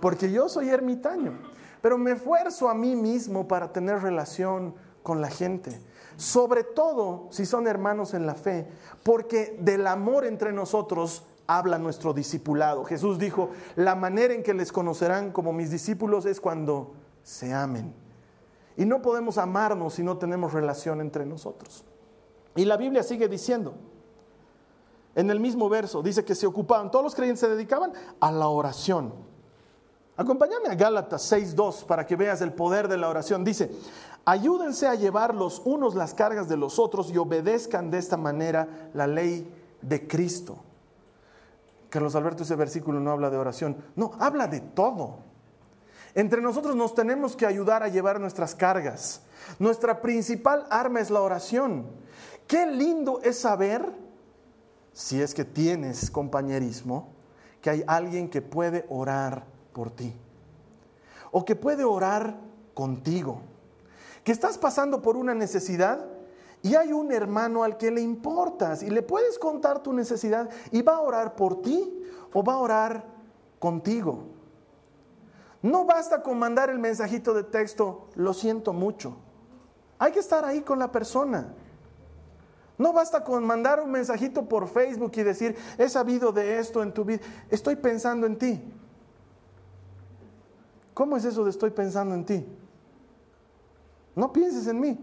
[0.00, 1.38] porque yo soy ermitaño.
[1.82, 5.78] Pero me esfuerzo a mí mismo para tener relación con la gente,
[6.16, 8.66] sobre todo si son hermanos en la fe,
[9.02, 12.86] porque del amor entre nosotros habla nuestro discipulado.
[12.86, 17.92] Jesús dijo, la manera en que les conocerán como mis discípulos es cuando se amen.
[18.78, 21.84] Y no podemos amarnos si no tenemos relación entre nosotros.
[22.56, 23.74] Y la Biblia sigue diciendo,
[25.14, 28.48] en el mismo verso, dice que se ocupaban, todos los creyentes se dedicaban a la
[28.48, 29.12] oración.
[30.16, 33.42] Acompáñame a Gálatas 6.2 para que veas el poder de la oración.
[33.42, 33.70] Dice,
[34.24, 38.90] ayúdense a llevar los unos las cargas de los otros y obedezcan de esta manera
[38.92, 40.58] la ley de Cristo.
[41.88, 45.30] Carlos Alberto, ese versículo no habla de oración, no, habla de todo.
[46.14, 49.22] Entre nosotros nos tenemos que ayudar a llevar nuestras cargas.
[49.58, 51.86] Nuestra principal arma es la oración.
[52.46, 53.90] Qué lindo es saber,
[54.92, 57.08] si es que tienes compañerismo,
[57.60, 60.14] que hay alguien que puede orar por ti.
[61.30, 62.38] O que puede orar
[62.74, 63.42] contigo.
[64.24, 66.06] que estás pasando por una necesidad
[66.62, 70.82] y hay un hermano al que le importas y le puedes contar tu necesidad y
[70.82, 73.04] va a orar por ti o va a orar
[73.58, 74.24] contigo.
[75.62, 79.16] No basta con mandar el mensajito de texto, lo siento mucho.
[79.98, 81.54] Hay que estar ahí con la persona.
[82.80, 86.94] No basta con mandar un mensajito por Facebook y decir, he sabido de esto en
[86.94, 88.58] tu vida, estoy pensando en ti.
[90.94, 92.46] ¿Cómo es eso de estoy pensando en ti?
[94.16, 94.98] No pienses en mí,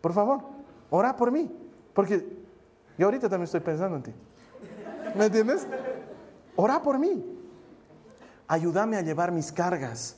[0.00, 0.40] por favor,
[0.90, 1.48] ora por mí,
[1.94, 2.36] porque
[2.98, 4.12] yo ahorita también estoy pensando en ti.
[5.14, 5.68] ¿Me entiendes?
[6.56, 7.24] Ora por mí.
[8.48, 10.16] Ayúdame a llevar mis cargas,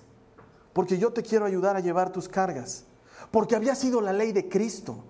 [0.72, 2.86] porque yo te quiero ayudar a llevar tus cargas,
[3.30, 5.04] porque había sido la ley de Cristo.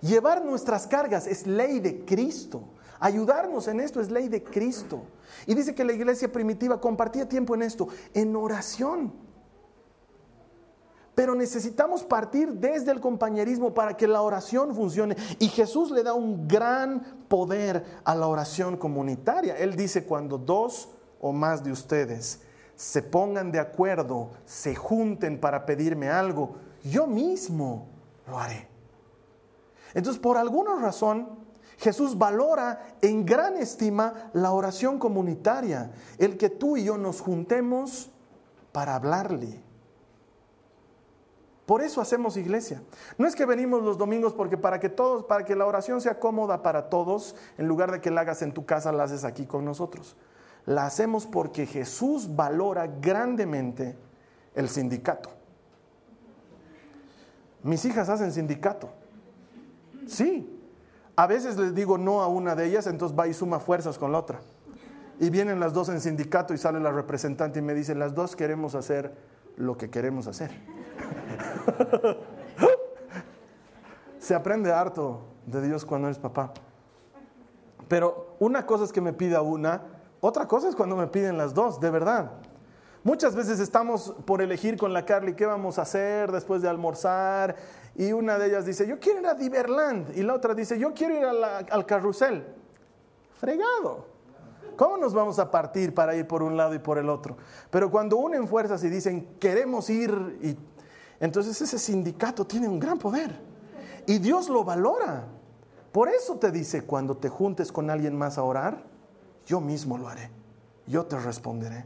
[0.00, 2.62] Llevar nuestras cargas es ley de Cristo.
[2.98, 5.02] Ayudarnos en esto es ley de Cristo.
[5.46, 9.12] Y dice que la iglesia primitiva compartía tiempo en esto, en oración.
[11.14, 15.16] Pero necesitamos partir desde el compañerismo para que la oración funcione.
[15.38, 19.56] Y Jesús le da un gran poder a la oración comunitaria.
[19.58, 20.88] Él dice, cuando dos
[21.20, 22.40] o más de ustedes
[22.74, 27.88] se pongan de acuerdo, se junten para pedirme algo, yo mismo
[28.26, 28.69] lo haré.
[29.94, 31.28] Entonces, por alguna razón,
[31.78, 38.10] Jesús valora en gran estima la oración comunitaria, el que tú y yo nos juntemos
[38.72, 39.62] para hablarle.
[41.64, 42.82] Por eso hacemos iglesia.
[43.16, 46.18] No es que venimos los domingos porque para que todos, para que la oración sea
[46.18, 49.46] cómoda para todos, en lugar de que la hagas en tu casa, la haces aquí
[49.46, 50.16] con nosotros.
[50.66, 53.96] La hacemos porque Jesús valora grandemente
[54.54, 55.30] el sindicato.
[57.62, 58.90] Mis hijas hacen sindicato.
[60.10, 60.60] Sí.
[61.14, 64.12] A veces les digo no a una de ellas, entonces va y suma fuerzas con
[64.12, 64.40] la otra.
[65.20, 68.34] Y vienen las dos en sindicato y sale la representante y me dice, las dos
[68.34, 69.14] queremos hacer
[69.56, 70.50] lo que queremos hacer.
[74.18, 76.52] Se aprende harto de Dios cuando eres papá.
[77.86, 79.82] Pero una cosa es que me pida una,
[80.20, 82.32] otra cosa es cuando me piden las dos, de verdad.
[83.02, 87.56] Muchas veces estamos por elegir con la Carly qué vamos a hacer después de almorzar
[88.00, 90.94] y una de ellas dice, yo quiero ir a Diverland y la otra dice, yo
[90.94, 92.46] quiero ir al carrusel.
[93.38, 94.06] Fregado.
[94.74, 97.36] ¿Cómo nos vamos a partir para ir por un lado y por el otro?
[97.68, 100.58] Pero cuando unen fuerzas y dicen, queremos ir
[101.20, 103.38] entonces ese sindicato tiene un gran poder
[104.06, 105.26] y Dios lo valora.
[105.92, 108.82] Por eso te dice, cuando te juntes con alguien más a orar,
[109.44, 110.30] yo mismo lo haré,
[110.86, 111.84] yo te responderé.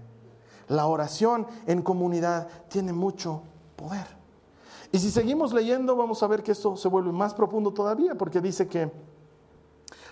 [0.68, 3.42] La oración en comunidad tiene mucho
[3.74, 4.23] poder.
[4.94, 8.40] Y si seguimos leyendo, vamos a ver que esto se vuelve más profundo todavía, porque
[8.40, 8.92] dice que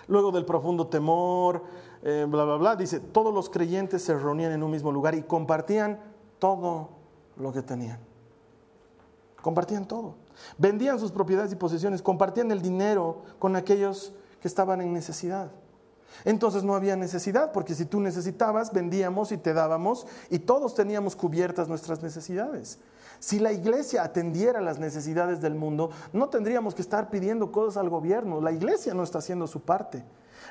[0.07, 1.63] luego del profundo temor,
[2.01, 5.23] eh, bla, bla, bla, dice, todos los creyentes se reunían en un mismo lugar y
[5.23, 6.01] compartían
[6.37, 6.89] todo
[7.37, 7.97] lo que tenían.
[9.41, 10.15] Compartían todo.
[10.57, 15.49] Vendían sus propiedades y posesiones, compartían el dinero con aquellos que estaban en necesidad.
[16.25, 21.15] Entonces no había necesidad, porque si tú necesitabas, vendíamos y te dábamos y todos teníamos
[21.15, 22.79] cubiertas nuestras necesidades.
[23.23, 27.87] Si la iglesia atendiera las necesidades del mundo, no tendríamos que estar pidiendo cosas al
[27.87, 28.41] gobierno.
[28.41, 30.03] La iglesia no está haciendo su parte.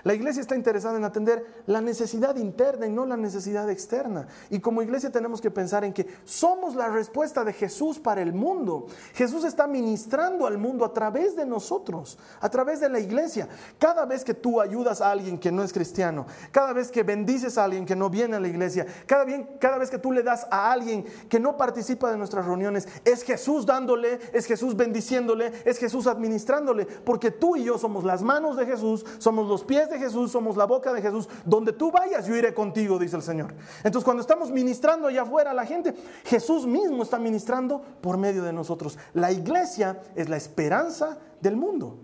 [0.05, 4.27] La iglesia está interesada en atender la necesidad interna y no la necesidad externa.
[4.51, 8.33] Y como iglesia tenemos que pensar en que somos la respuesta de Jesús para el
[8.33, 8.87] mundo.
[9.15, 13.49] Jesús está ministrando al mundo a través de nosotros, a través de la iglesia.
[13.79, 17.59] Cada vez que tú ayudas a alguien que no es cristiano, cada vez que bendices
[17.59, 19.25] a alguien que no viene a la iglesia, cada,
[19.59, 23.23] cada vez que tú le das a alguien que no participa de nuestras reuniones, es
[23.23, 28.57] Jesús dándole, es Jesús bendiciéndole, es Jesús administrándole, porque tú y yo somos las manos
[28.57, 31.29] de Jesús, somos los pies de Jesús, somos la boca de Jesús.
[31.45, 33.55] Donde tú vayas, yo iré contigo, dice el Señor.
[33.79, 38.43] Entonces, cuando estamos ministrando allá afuera a la gente, Jesús mismo está ministrando por medio
[38.43, 38.99] de nosotros.
[39.15, 41.99] La iglesia es la esperanza del mundo.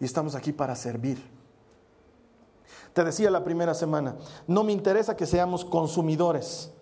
[0.00, 1.18] Y estamos aquí para servir.
[2.92, 6.72] Te decía la primera semana, no me interesa que seamos consumidores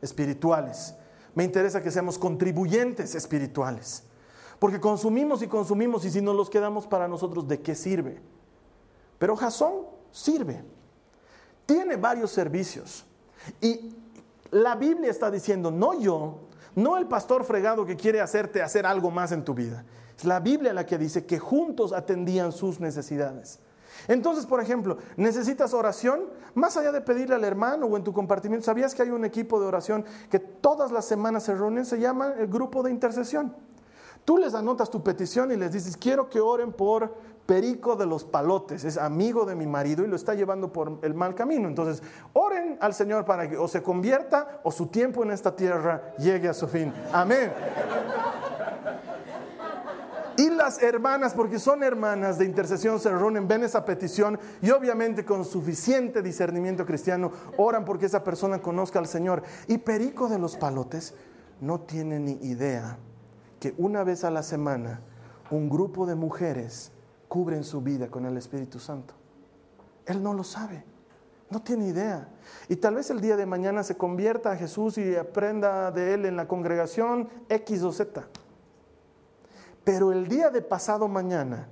[0.00, 0.94] espirituales,
[1.34, 4.04] me interesa que seamos contribuyentes espirituales.
[4.60, 8.20] Porque consumimos y consumimos y si no los quedamos para nosotros, ¿de qué sirve?
[9.20, 10.64] Pero Jasón sirve.
[11.66, 13.04] Tiene varios servicios.
[13.60, 13.94] Y
[14.50, 19.10] la Biblia está diciendo, no yo, no el pastor fregado que quiere hacerte hacer algo
[19.10, 19.84] más en tu vida.
[20.16, 23.60] Es la Biblia la que dice que juntos atendían sus necesidades.
[24.08, 28.64] Entonces, por ejemplo, necesitas oración, más allá de pedirle al hermano o en tu compartimiento,
[28.64, 31.84] ¿sabías que hay un equipo de oración que todas las semanas se reúnen?
[31.84, 33.54] Se llama el grupo de intercesión.
[34.24, 37.14] Tú les anotas tu petición y les dices, quiero que oren por
[37.50, 41.14] Perico de los Palotes, es amigo de mi marido y lo está llevando por el
[41.14, 41.66] mal camino.
[41.66, 42.00] Entonces,
[42.32, 46.48] oren al Señor para que o se convierta o su tiempo en esta tierra llegue
[46.48, 46.94] a su fin.
[47.12, 47.52] Amén.
[50.36, 55.24] Y las hermanas, porque son hermanas de intercesión, se reúnen, ven esa petición y obviamente
[55.24, 59.42] con suficiente discernimiento cristiano oran porque esa persona conozca al Señor.
[59.66, 61.14] Y Perico de los Palotes
[61.60, 62.96] no tiene ni idea
[63.58, 65.00] que una vez a la semana
[65.50, 66.92] un grupo de mujeres
[67.30, 69.14] cubren su vida con el Espíritu Santo.
[70.04, 70.82] Él no lo sabe,
[71.48, 72.28] no tiene idea.
[72.68, 76.26] Y tal vez el día de mañana se convierta a Jesús y aprenda de Él
[76.26, 78.26] en la congregación X o Z.
[79.84, 81.68] Pero el día de pasado mañana,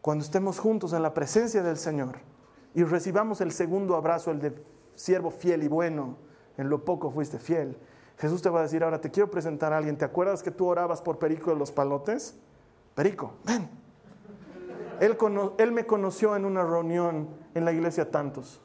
[0.00, 2.20] cuando estemos juntos en la presencia del Señor
[2.74, 4.54] y recibamos el segundo abrazo, el de
[4.94, 6.16] siervo fiel y bueno,
[6.56, 7.76] en lo poco fuiste fiel,
[8.16, 10.66] Jesús te va a decir, ahora te quiero presentar a alguien, ¿te acuerdas que tú
[10.66, 12.36] orabas por Perico de los Palotes?
[12.94, 13.77] Perico, ven.
[15.00, 18.60] Él, me conoció en una reunión en la iglesia Tantos.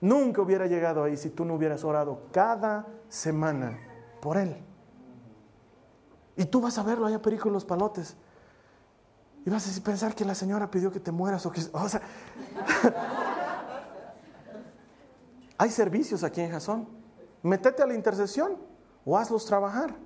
[0.00, 3.78] Nunca hubiera llegado ahí si tú no hubieras orado cada semana
[4.20, 4.56] por él.
[6.36, 8.16] Y tú vas a verlo allá, Perico, en los palotes.
[9.44, 11.62] Y vas a pensar que la señora pidió que te mueras o que...
[11.72, 12.00] O sea,
[15.58, 16.88] hay servicios aquí en Jasón.
[17.42, 18.56] Métete a la intercesión
[19.04, 19.96] o hazlos trabajar.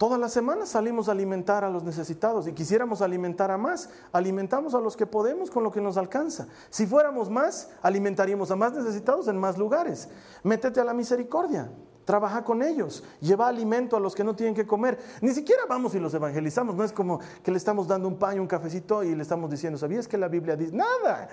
[0.00, 3.90] Todas las semanas salimos a alimentar a los necesitados y quisiéramos alimentar a más.
[4.12, 6.48] Alimentamos a los que podemos con lo que nos alcanza.
[6.70, 10.08] Si fuéramos más, alimentaríamos a más necesitados en más lugares.
[10.42, 11.70] Métete a la misericordia.
[12.06, 14.98] Trabaja con ellos, lleva alimento a los que no tienen que comer.
[15.20, 18.40] Ni siquiera vamos y los evangelizamos, no es como que le estamos dando un paño,
[18.40, 20.74] un cafecito y le estamos diciendo, ¿sabías que la Biblia dice?
[20.74, 21.28] Nada,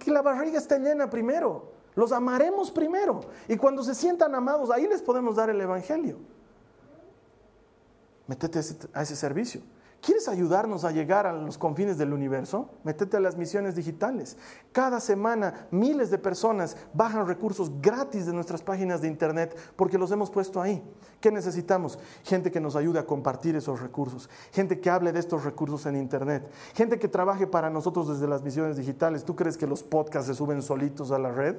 [0.00, 4.88] que la barriga esté llena primero, los amaremos primero y cuando se sientan amados, ahí
[4.88, 6.41] les podemos dar el Evangelio.
[8.26, 8.60] Métete
[8.92, 9.62] a ese servicio.
[10.02, 12.70] ¿Quieres ayudarnos a llegar a los confines del universo?
[12.82, 14.36] Métete a las misiones digitales.
[14.72, 20.10] Cada semana miles de personas bajan recursos gratis de nuestras páginas de internet porque los
[20.10, 20.82] hemos puesto ahí.
[21.20, 22.00] ¿Qué necesitamos?
[22.24, 25.94] Gente que nos ayude a compartir esos recursos, gente que hable de estos recursos en
[25.94, 29.22] internet, gente que trabaje para nosotros desde las misiones digitales.
[29.22, 31.54] ¿Tú crees que los podcasts se suben solitos a la red?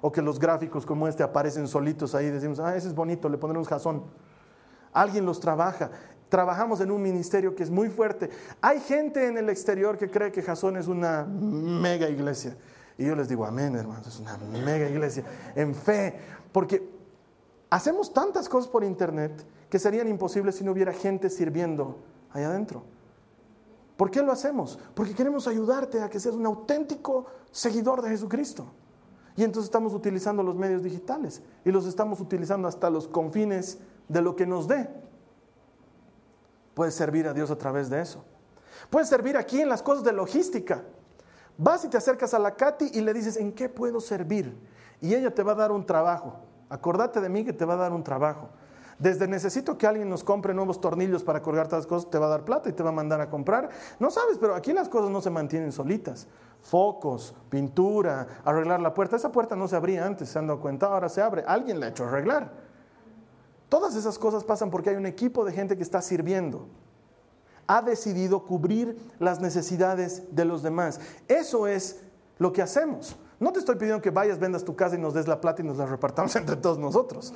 [0.00, 2.30] ¿O que los gráficos como este aparecen solitos ahí?
[2.30, 4.04] Decimos, ah, ese es bonito, le pondremos jazón.
[4.92, 5.90] Alguien los trabaja
[6.32, 8.30] trabajamos en un ministerio que es muy fuerte.
[8.62, 12.56] Hay gente en el exterior que cree que Jasón es una mega iglesia.
[12.96, 15.24] Y yo les digo, amén, hermanos, es una mega iglesia,
[15.54, 16.18] en fe,
[16.50, 16.88] porque
[17.68, 21.98] hacemos tantas cosas por internet que serían imposibles si no hubiera gente sirviendo
[22.32, 22.82] allá adentro.
[23.98, 24.78] ¿Por qué lo hacemos?
[24.94, 28.72] Porque queremos ayudarte a que seas un auténtico seguidor de Jesucristo.
[29.36, 34.22] Y entonces estamos utilizando los medios digitales y los estamos utilizando hasta los confines de
[34.22, 34.88] lo que nos dé.
[36.74, 38.24] Puedes servir a Dios a través de eso.
[38.90, 40.82] Puedes servir aquí en las cosas de logística.
[41.58, 44.56] Vas y te acercas a la Katy y le dices, ¿en qué puedo servir?
[45.00, 46.40] Y ella te va a dar un trabajo.
[46.68, 48.48] Acordate de mí que te va a dar un trabajo.
[48.98, 52.26] Desde necesito que alguien nos compre nuevos tornillos para colgar todas las cosas, te va
[52.26, 53.68] a dar plata y te va a mandar a comprar.
[53.98, 56.28] No sabes, pero aquí las cosas no se mantienen solitas.
[56.60, 59.16] Focos, pintura, arreglar la puerta.
[59.16, 61.42] Esa puerta no se abría antes, se han dado cuenta, ahora se abre.
[61.46, 62.52] Alguien la ha hecho arreglar.
[63.72, 66.66] Todas esas cosas pasan porque hay un equipo de gente que está sirviendo.
[67.66, 71.00] Ha decidido cubrir las necesidades de los demás.
[71.26, 72.00] Eso es
[72.36, 73.16] lo que hacemos.
[73.40, 75.64] No te estoy pidiendo que vayas, vendas tu casa y nos des la plata y
[75.64, 77.32] nos la repartamos entre todos nosotros.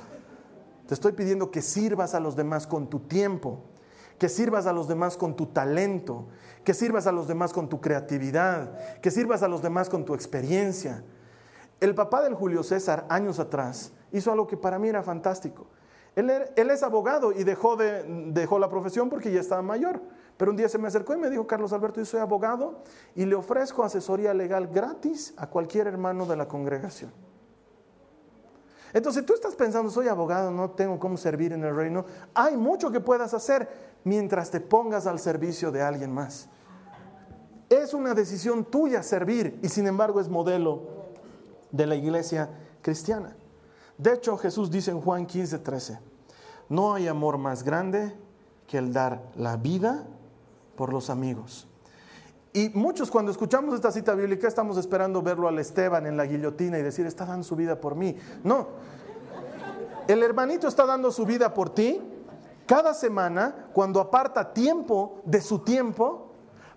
[0.85, 3.63] Te estoy pidiendo que sirvas a los demás con tu tiempo,
[4.19, 6.27] que sirvas a los demás con tu talento,
[6.63, 10.13] que sirvas a los demás con tu creatividad, que sirvas a los demás con tu
[10.13, 11.03] experiencia.
[11.79, 15.65] El papá del Julio César, años atrás, hizo algo que para mí era fantástico.
[16.17, 20.01] Él, es abogado y dejó, de, dejó la profesión porque ya estaba mayor.
[20.35, 22.81] Pero un día se me acercó y me dijo, Carlos Alberto, yo soy abogado
[23.13, 27.11] y le ofrezco asesoría legal gratis a cualquier hermano de la congregación.
[28.93, 32.03] Entonces tú estás pensando, soy abogado, no tengo cómo servir en el reino.
[32.33, 33.69] Hay mucho que puedas hacer
[34.03, 36.49] mientras te pongas al servicio de alguien más.
[37.69, 40.81] Es una decisión tuya servir y sin embargo es modelo
[41.71, 42.49] de la iglesia
[42.81, 43.35] cristiana.
[43.97, 45.99] De hecho, Jesús dice en Juan 15, 13,
[46.69, 48.15] no hay amor más grande
[48.67, 50.05] que el dar la vida
[50.75, 51.67] por los amigos.
[52.53, 56.79] Y muchos cuando escuchamos esta cita bíblica estamos esperando verlo al Esteban en la guillotina
[56.79, 58.15] y decir, está dando su vida por mí.
[58.43, 58.67] No,
[60.07, 62.01] el hermanito está dando su vida por ti
[62.65, 66.31] cada semana cuando aparta tiempo de su tiempo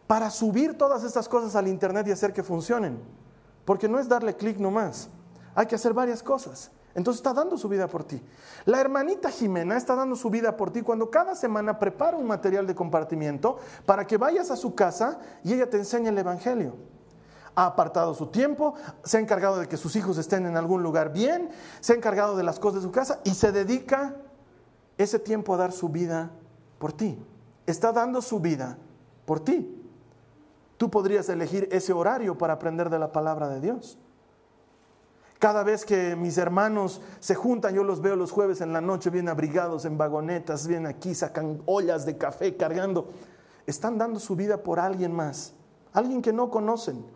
[0.07, 2.99] para subir todas estas cosas al Internet y hacer que funcionen.
[3.65, 5.09] Porque no es darle clic nomás,
[5.55, 6.71] hay que hacer varias cosas.
[6.95, 8.21] Entonces está dando su vida por ti.
[8.65, 12.67] La hermanita Jimena está dando su vida por ti cuando cada semana prepara un material
[12.67, 16.75] de compartimiento para que vayas a su casa y ella te enseñe el Evangelio.
[17.55, 18.75] Ha apartado su tiempo,
[19.05, 22.37] se ha encargado de que sus hijos estén en algún lugar bien, se ha encargado
[22.37, 24.17] de las cosas de su casa y se dedica
[24.99, 26.31] ese tiempo a dar su vida
[26.79, 27.19] por ti.
[27.67, 28.79] Está dando su vida
[29.27, 29.77] por ti.
[30.77, 33.99] Tú podrías elegir ese horario para aprender de la palabra de Dios.
[35.41, 39.09] Cada vez que mis hermanos se juntan, yo los veo los jueves en la noche
[39.09, 43.09] bien abrigados en vagonetas, bien aquí, sacan ollas de café cargando.
[43.67, 45.55] Están dando su vida por alguien más,
[45.95, 47.07] alguien que no conocen,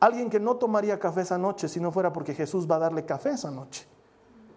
[0.00, 3.04] alguien que no tomaría café esa noche si no fuera porque Jesús va a darle
[3.04, 3.86] café esa noche.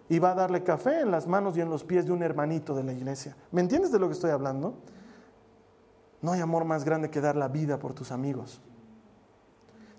[0.08, 2.74] Y va a darle café en las manos y en los pies de un hermanito
[2.74, 3.36] de la iglesia.
[3.52, 4.76] ¿Me entiendes de lo que estoy hablando?
[6.22, 8.62] No hay amor más grande que dar la vida por tus amigos.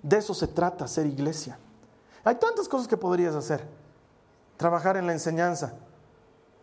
[0.01, 1.59] De eso se trata ser iglesia.
[2.24, 3.67] Hay tantas cosas que podrías hacer.
[4.57, 5.74] Trabajar en la enseñanza.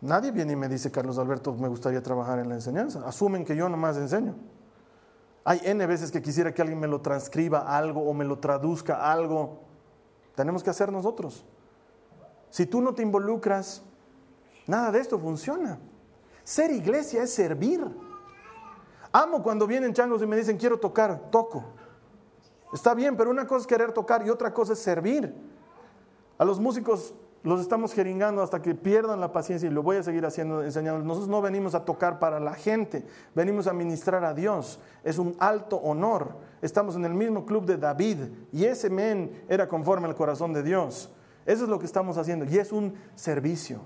[0.01, 3.05] Nadie viene y me dice, Carlos Alberto, me gustaría trabajar en la enseñanza.
[3.05, 4.35] Asumen que yo nomás enseño.
[5.43, 9.11] Hay N veces que quisiera que alguien me lo transcriba algo o me lo traduzca
[9.11, 9.59] algo.
[10.35, 11.43] Tenemos que hacer nosotros.
[12.49, 13.81] Si tú no te involucras,
[14.67, 15.79] nada de esto funciona.
[16.43, 17.85] Ser iglesia es servir.
[19.11, 21.63] Amo cuando vienen changos y me dicen, quiero tocar, toco.
[22.71, 25.33] Está bien, pero una cosa es querer tocar y otra cosa es servir.
[26.37, 30.03] A los músicos los estamos jeringando hasta que pierdan la paciencia y lo voy a
[30.03, 31.03] seguir haciendo, enseñando.
[31.03, 34.79] Nosotros no venimos a tocar para la gente, venimos a ministrar a Dios.
[35.03, 36.35] Es un alto honor.
[36.61, 38.17] Estamos en el mismo club de David
[38.51, 41.09] y ese men era conforme al corazón de Dios.
[41.45, 43.81] Eso es lo que estamos haciendo y es un servicio.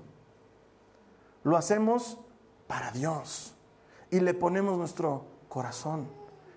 [1.44, 2.18] Lo hacemos
[2.66, 3.54] para Dios
[4.10, 6.08] y le ponemos nuestro corazón.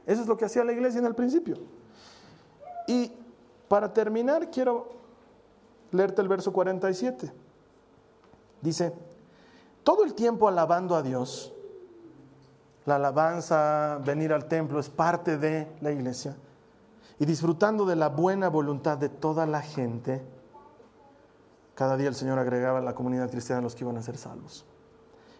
[0.05, 1.57] Eso es lo que hacía la iglesia en el principio.
[2.87, 3.11] Y
[3.67, 4.87] para terminar, quiero
[5.91, 7.31] leerte el verso 47.
[8.61, 8.93] Dice,
[9.83, 11.53] todo el tiempo alabando a Dios,
[12.85, 16.35] la alabanza, venir al templo es parte de la iglesia,
[17.19, 20.23] y disfrutando de la buena voluntad de toda la gente,
[21.75, 24.65] cada día el Señor agregaba a la comunidad cristiana los que iban a ser salvos.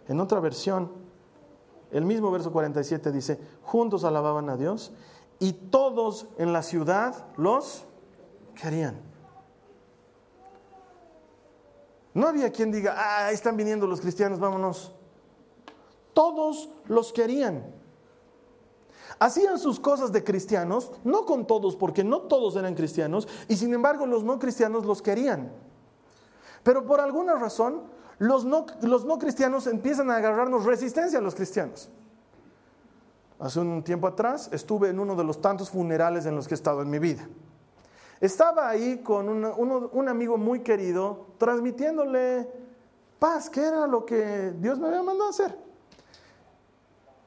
[0.08, 0.91] En otra versión,
[1.91, 4.91] el mismo verso 47 dice, juntos alababan a Dios
[5.39, 7.83] y todos en la ciudad los
[8.55, 8.99] querían.
[12.13, 14.91] No había quien diga, ah, están viniendo los cristianos, vámonos.
[16.13, 17.63] Todos los querían.
[19.19, 23.73] Hacían sus cosas de cristianos, no con todos, porque no todos eran cristianos, y sin
[23.73, 25.51] embargo los no cristianos los querían.
[26.63, 27.83] Pero por alguna razón,
[28.17, 31.89] los no, los no cristianos empiezan a agarrarnos resistencia a los cristianos.
[33.39, 36.55] Hace un tiempo atrás estuve en uno de los tantos funerales en los que he
[36.55, 37.27] estado en mi vida.
[38.19, 42.49] Estaba ahí con un amigo muy querido, transmitiéndole
[43.19, 45.55] paz, que era lo que Dios me había mandado hacer.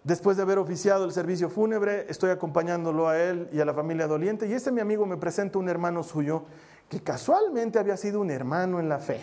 [0.03, 4.09] Después de haber oficiado el servicio fúnebre, estoy acompañándolo a él y a la familia
[4.09, 6.45] doliente, y este mi amigo me presenta un hermano suyo
[6.89, 9.21] que casualmente había sido un hermano en la fe.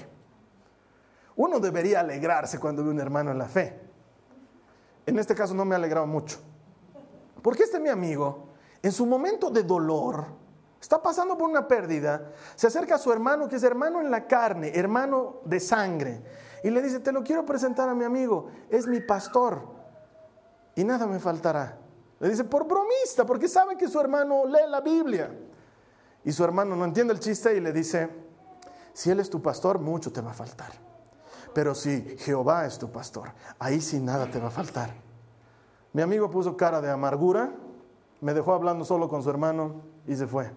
[1.35, 3.77] Uno debería alegrarse cuando ve un hermano en la fe.
[5.05, 6.37] En este caso no me ha alegrado mucho.
[7.47, 8.49] Porque este mi amigo,
[8.81, 10.25] en su momento de dolor,
[10.81, 14.27] está pasando por una pérdida, se acerca a su hermano, que es hermano en la
[14.27, 16.21] carne, hermano de sangre,
[16.61, 19.61] y le dice, te lo quiero presentar a mi amigo, es mi pastor,
[20.75, 21.77] y nada me faltará.
[22.19, 25.33] Le dice, por bromista, porque sabe que su hermano lee la Biblia.
[26.25, 28.09] Y su hermano no entiende el chiste y le dice,
[28.91, 30.73] si él es tu pastor, mucho te va a faltar.
[31.53, 35.06] Pero si Jehová es tu pastor, ahí sí nada te va a faltar.
[35.93, 37.51] Mi amigo puso cara de amargura,
[38.21, 40.49] me dejó hablando solo con su hermano y se fue.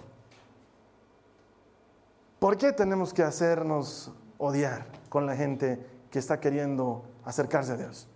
[2.39, 8.09] ¿Por qué tenemos que hacernos odiar con la gente que está queriendo acercarse a Dios?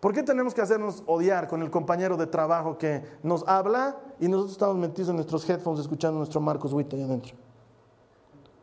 [0.00, 4.28] ¿Por qué tenemos que hacernos odiar con el compañero de trabajo que nos habla y
[4.28, 7.34] nosotros estamos metidos en nuestros headphones escuchando nuestro Marcos Witt ahí adentro?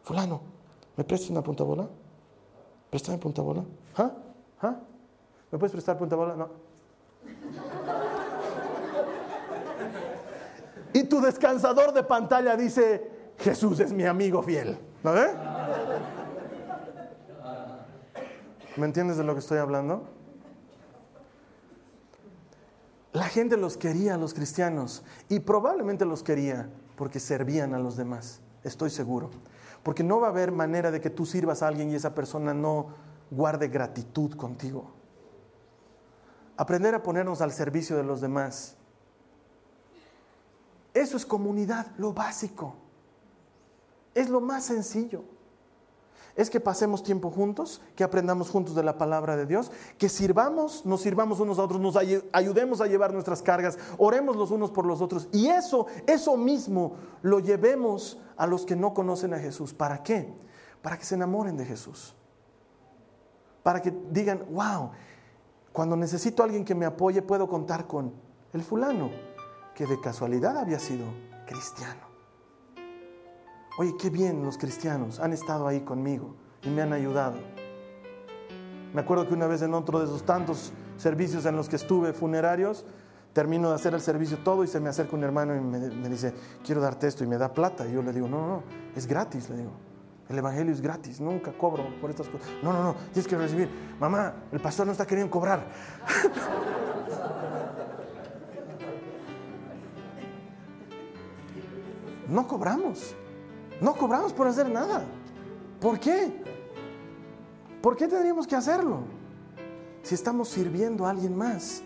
[0.03, 0.41] Fulano,
[0.95, 1.87] ¿me prestas una punta bola?
[2.89, 3.63] ¿Préstame punta bola?
[3.97, 4.11] ¿Ah?
[4.61, 4.75] ¿Ah?
[5.51, 6.35] ¿Me puedes prestar punta bola?
[6.35, 6.49] No.
[11.09, 14.77] Tu descansador de pantalla dice, Jesús es mi amigo fiel.
[15.03, 15.27] ¿No ve?
[18.75, 20.07] ¿Me entiendes de lo que estoy hablando?
[23.11, 28.41] La gente los quería, los cristianos, y probablemente los quería porque servían a los demás,
[28.63, 29.29] estoy seguro.
[29.83, 32.53] Porque no va a haber manera de que tú sirvas a alguien y esa persona
[32.53, 32.87] no
[33.29, 34.91] guarde gratitud contigo.
[36.57, 38.77] Aprender a ponernos al servicio de los demás.
[40.93, 42.75] Eso es comunidad, lo básico.
[44.13, 45.23] Es lo más sencillo.
[46.35, 50.83] Es que pasemos tiempo juntos, que aprendamos juntos de la palabra de Dios, que sirvamos,
[50.83, 54.87] nos sirvamos unos a otros, nos ayudemos a llevar nuestras cargas, oremos los unos por
[54.87, 55.27] los otros.
[55.31, 59.75] Y eso, eso mismo lo llevemos a los que no conocen a Jesús.
[59.75, 60.33] ¿Para qué?
[60.81, 62.15] Para que se enamoren de Jesús.
[63.61, 64.89] Para que digan, wow,
[65.71, 68.11] cuando necesito a alguien que me apoye, puedo contar con
[68.53, 69.32] el fulano.
[69.75, 71.05] Que de casualidad había sido
[71.45, 72.01] cristiano.
[73.77, 77.39] Oye, qué bien los cristianos han estado ahí conmigo y me han ayudado.
[78.93, 82.13] Me acuerdo que una vez en otro de esos tantos servicios en los que estuve
[82.13, 82.85] funerarios,
[83.33, 86.35] termino de hacer el servicio todo y se me acerca un hermano y me, dice,
[86.63, 87.87] quiero darte esto y me da plata.
[87.87, 88.63] Y yo le digo, no, no, no,
[88.95, 89.71] es gratis, le digo.
[90.29, 92.47] El Evangelio es gratis, nunca cobro por estas cosas.
[92.61, 93.69] No, no, no, tienes que recibir.
[93.99, 95.65] Mamá, el pastor no está queriendo cobrar.
[102.27, 103.15] no cobramos.
[103.81, 105.03] No cobramos por hacer nada.
[105.79, 106.31] ¿Por qué?
[107.81, 109.01] ¿Por qué tendríamos que hacerlo?
[110.03, 111.83] Si estamos sirviendo a alguien más.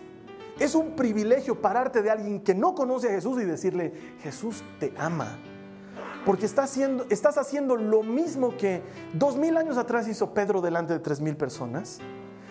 [0.58, 4.92] Es un privilegio pararte de alguien que no conoce a Jesús y decirle, Jesús te
[4.98, 5.38] ama.
[6.24, 8.82] Porque estás haciendo, estás haciendo lo mismo que
[9.14, 12.00] dos mil años atrás hizo Pedro delante de tres mil personas,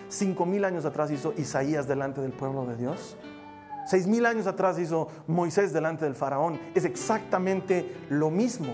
[0.10, 3.18] cinco mil años atrás hizo Isaías delante del pueblo de Dios,
[3.88, 6.60] seis mil años atrás hizo Moisés delante del faraón.
[6.76, 8.74] Es exactamente lo mismo.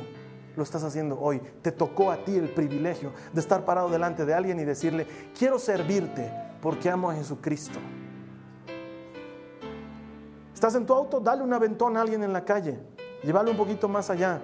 [0.56, 1.42] Lo estás haciendo hoy.
[1.62, 5.08] Te tocó a ti el privilegio de estar parado delante de alguien y decirle,
[5.38, 7.80] quiero servirte porque amo a Jesucristo.
[10.54, 12.80] Estás en tu auto, dale un aventón a alguien en la calle,
[13.24, 14.42] llévalo un poquito más allá.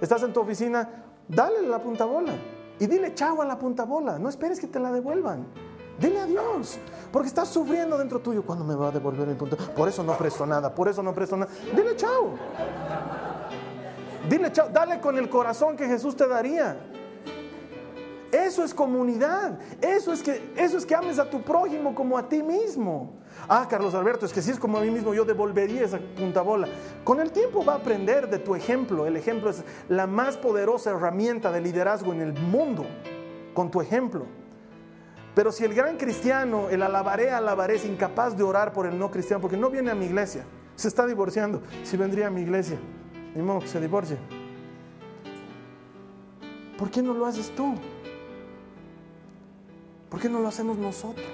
[0.00, 0.88] Estás en tu oficina,
[1.28, 2.32] dale la punta bola
[2.78, 4.18] y dile chao a la punta bola.
[4.18, 5.46] No esperes que te la devuelvan.
[5.98, 6.78] Dile adiós,
[7.10, 8.44] porque estás sufriendo dentro tuyo.
[8.44, 9.56] ¿Cuándo me va a devolver el punta?
[9.56, 11.50] Por eso no presto nada, por eso no presto nada.
[11.74, 12.34] Dile chao.
[14.28, 16.76] Dile chao, dale con el corazón que Jesús te daría.
[18.30, 19.58] Eso es comunidad.
[19.80, 23.18] Eso es que eso es que ames a tu prójimo como a ti mismo.
[23.48, 26.42] Ah, Carlos Alberto, es que si es como a mí mismo, yo devolvería esa punta
[26.42, 26.68] bola.
[27.04, 29.06] Con el tiempo va a aprender de tu ejemplo.
[29.06, 32.84] El ejemplo es la más poderosa herramienta de liderazgo en el mundo,
[33.54, 34.26] con tu ejemplo.
[35.38, 39.08] Pero si el gran cristiano, el alabaré, alabaré, es incapaz de orar por el no
[39.08, 42.76] cristiano, porque no viene a mi iglesia, se está divorciando, si vendría a mi iglesia,
[43.36, 44.18] ni modo que se divorcie.
[46.76, 47.76] ¿Por qué no lo haces tú?
[50.10, 51.24] ¿Por qué no lo hacemos nosotros?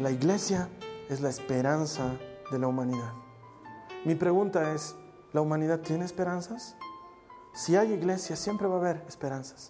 [0.00, 0.70] La iglesia
[1.10, 2.16] es la esperanza
[2.50, 3.12] de la humanidad.
[4.06, 4.96] Mi pregunta es,
[5.34, 6.74] ¿la humanidad tiene esperanzas?
[7.52, 9.68] Si hay iglesia, siempre va a haber esperanzas.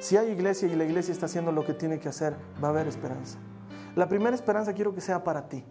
[0.00, 2.70] Si hay iglesia y la iglesia está haciendo lo que tiene que hacer, va a
[2.70, 3.38] haber esperanza.
[3.94, 5.62] La primera esperanza quiero que sea para ti.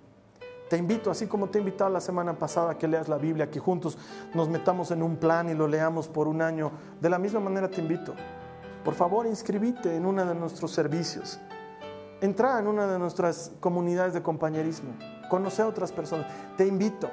[0.70, 3.50] Te invito, así como te he invitado la semana pasada, a que leas la Biblia,
[3.50, 3.98] que juntos
[4.36, 6.72] nos metamos en un plan y lo leamos por un año.
[7.02, 8.14] De la misma manera te invito.
[8.86, 11.40] Por favor, inscribite en uno de nuestros servicios.
[12.22, 14.92] Entra en una de nuestras comunidades de compañerismo,
[15.28, 16.28] conoce a otras personas.
[16.56, 17.10] Te invito.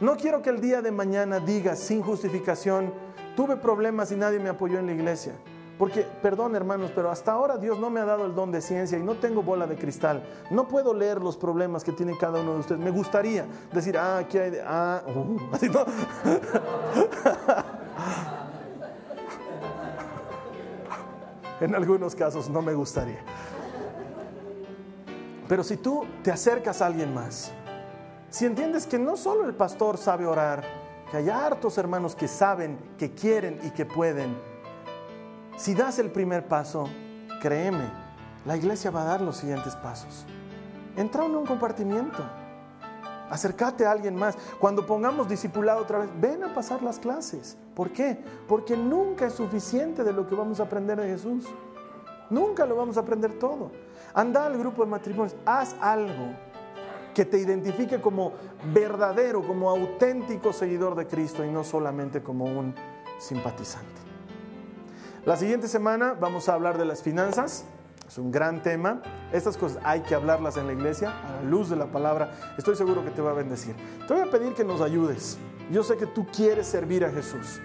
[0.00, 2.94] No quiero que el día de mañana digas sin justificación,
[3.34, 5.34] tuve problemas y nadie me apoyó en la iglesia.
[5.78, 8.96] Porque, perdón hermanos, pero hasta ahora Dios no me ha dado el don de ciencia
[8.98, 10.22] y no tengo bola de cristal.
[10.50, 12.80] No puedo leer los problemas que tiene cada uno de ustedes.
[12.80, 14.58] Me gustaría decir, ah, aquí hay...
[14.64, 15.84] Ah, uh, así no.
[21.60, 23.20] en algunos casos no me gustaría.
[25.48, 27.52] Pero si tú te acercas a alguien más,
[28.30, 30.64] si entiendes que no solo el pastor sabe orar,
[31.10, 34.36] que hay hartos hermanos que saben, que quieren y que pueden,
[35.56, 36.88] si das el primer paso,
[37.40, 37.90] créeme,
[38.44, 40.26] la iglesia va a dar los siguientes pasos.
[40.96, 42.22] Entra en un compartimiento.
[43.28, 44.36] Acércate a alguien más.
[44.60, 47.56] Cuando pongamos discipulado otra vez, ven a pasar las clases.
[47.74, 48.22] ¿Por qué?
[48.46, 51.46] Porque nunca es suficiente de lo que vamos a aprender de Jesús.
[52.30, 53.72] Nunca lo vamos a aprender todo.
[54.14, 56.34] Anda al grupo de matrimonios, haz algo
[57.14, 58.32] que te identifique como
[58.72, 62.74] verdadero, como auténtico seguidor de Cristo y no solamente como un
[63.18, 64.05] simpatizante.
[65.26, 67.64] La siguiente semana vamos a hablar de las finanzas.
[68.06, 69.02] Es un gran tema.
[69.32, 72.30] Estas cosas hay que hablarlas en la iglesia a la luz de la palabra.
[72.56, 73.74] Estoy seguro que te va a bendecir.
[74.06, 75.36] Te voy a pedir que nos ayudes.
[75.72, 77.60] Yo sé que tú quieres servir a Jesús.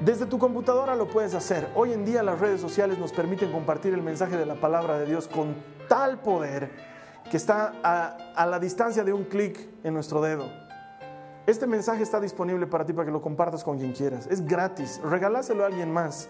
[0.00, 1.68] Desde tu computadora lo puedes hacer.
[1.76, 5.06] Hoy en día las redes sociales nos permiten compartir el mensaje de la palabra de
[5.06, 5.54] Dios con
[5.88, 6.72] tal poder
[7.30, 10.50] que está a, la distancia de un clic en nuestro dedo.
[11.46, 14.26] Este mensaje está disponible para ti para que lo compartas con quien quieras.
[14.26, 15.00] Es gratis.
[15.04, 16.28] Regaláselo a alguien más.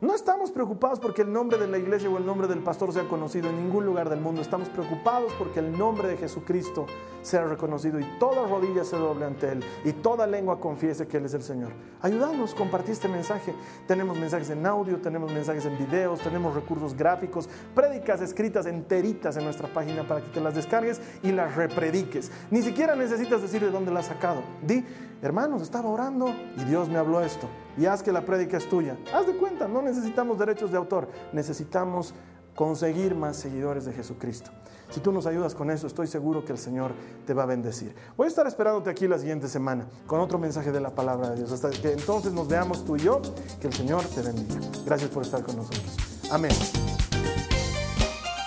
[0.00, 3.06] No estamos preocupados porque el nombre de la iglesia o el nombre del pastor sea
[3.06, 4.40] conocido en ningún lugar del mundo.
[4.40, 6.86] Estamos preocupados porque el nombre de Jesucristo
[7.20, 11.26] sea reconocido y toda rodilla se doble ante Él y toda lengua confiese que Él
[11.26, 11.72] es el Señor.
[12.00, 13.54] Ayúdanos, compartir este mensaje.
[13.86, 19.44] Tenemos mensajes en audio, tenemos mensajes en videos, tenemos recursos gráficos, prédicas escritas enteritas en
[19.44, 22.32] nuestra página para que te las descargues y las reprediques.
[22.50, 24.40] Ni siquiera necesitas decir de dónde la has sacado.
[24.62, 24.82] Di,
[25.20, 28.96] hermanos, estaba orando y Dios me habló esto y haz que la prédica es tuya.
[29.12, 32.14] Haz de cuenta, no necesitamos derechos de autor, necesitamos
[32.54, 34.50] conseguir más seguidores de Jesucristo.
[34.90, 36.92] Si tú nos ayudas con eso, estoy seguro que el Señor
[37.24, 37.94] te va a bendecir.
[38.16, 41.36] Voy a estar esperándote aquí la siguiente semana con otro mensaje de la palabra de
[41.36, 41.52] Dios.
[41.52, 43.22] Hasta que entonces nos veamos tú y yo,
[43.60, 44.60] que el Señor te bendiga.
[44.84, 45.96] Gracias por estar con nosotros.
[46.30, 46.52] Amén.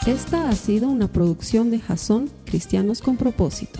[0.06, 3.80] Esta ha sido una producción de Jason Cristianos con propósito.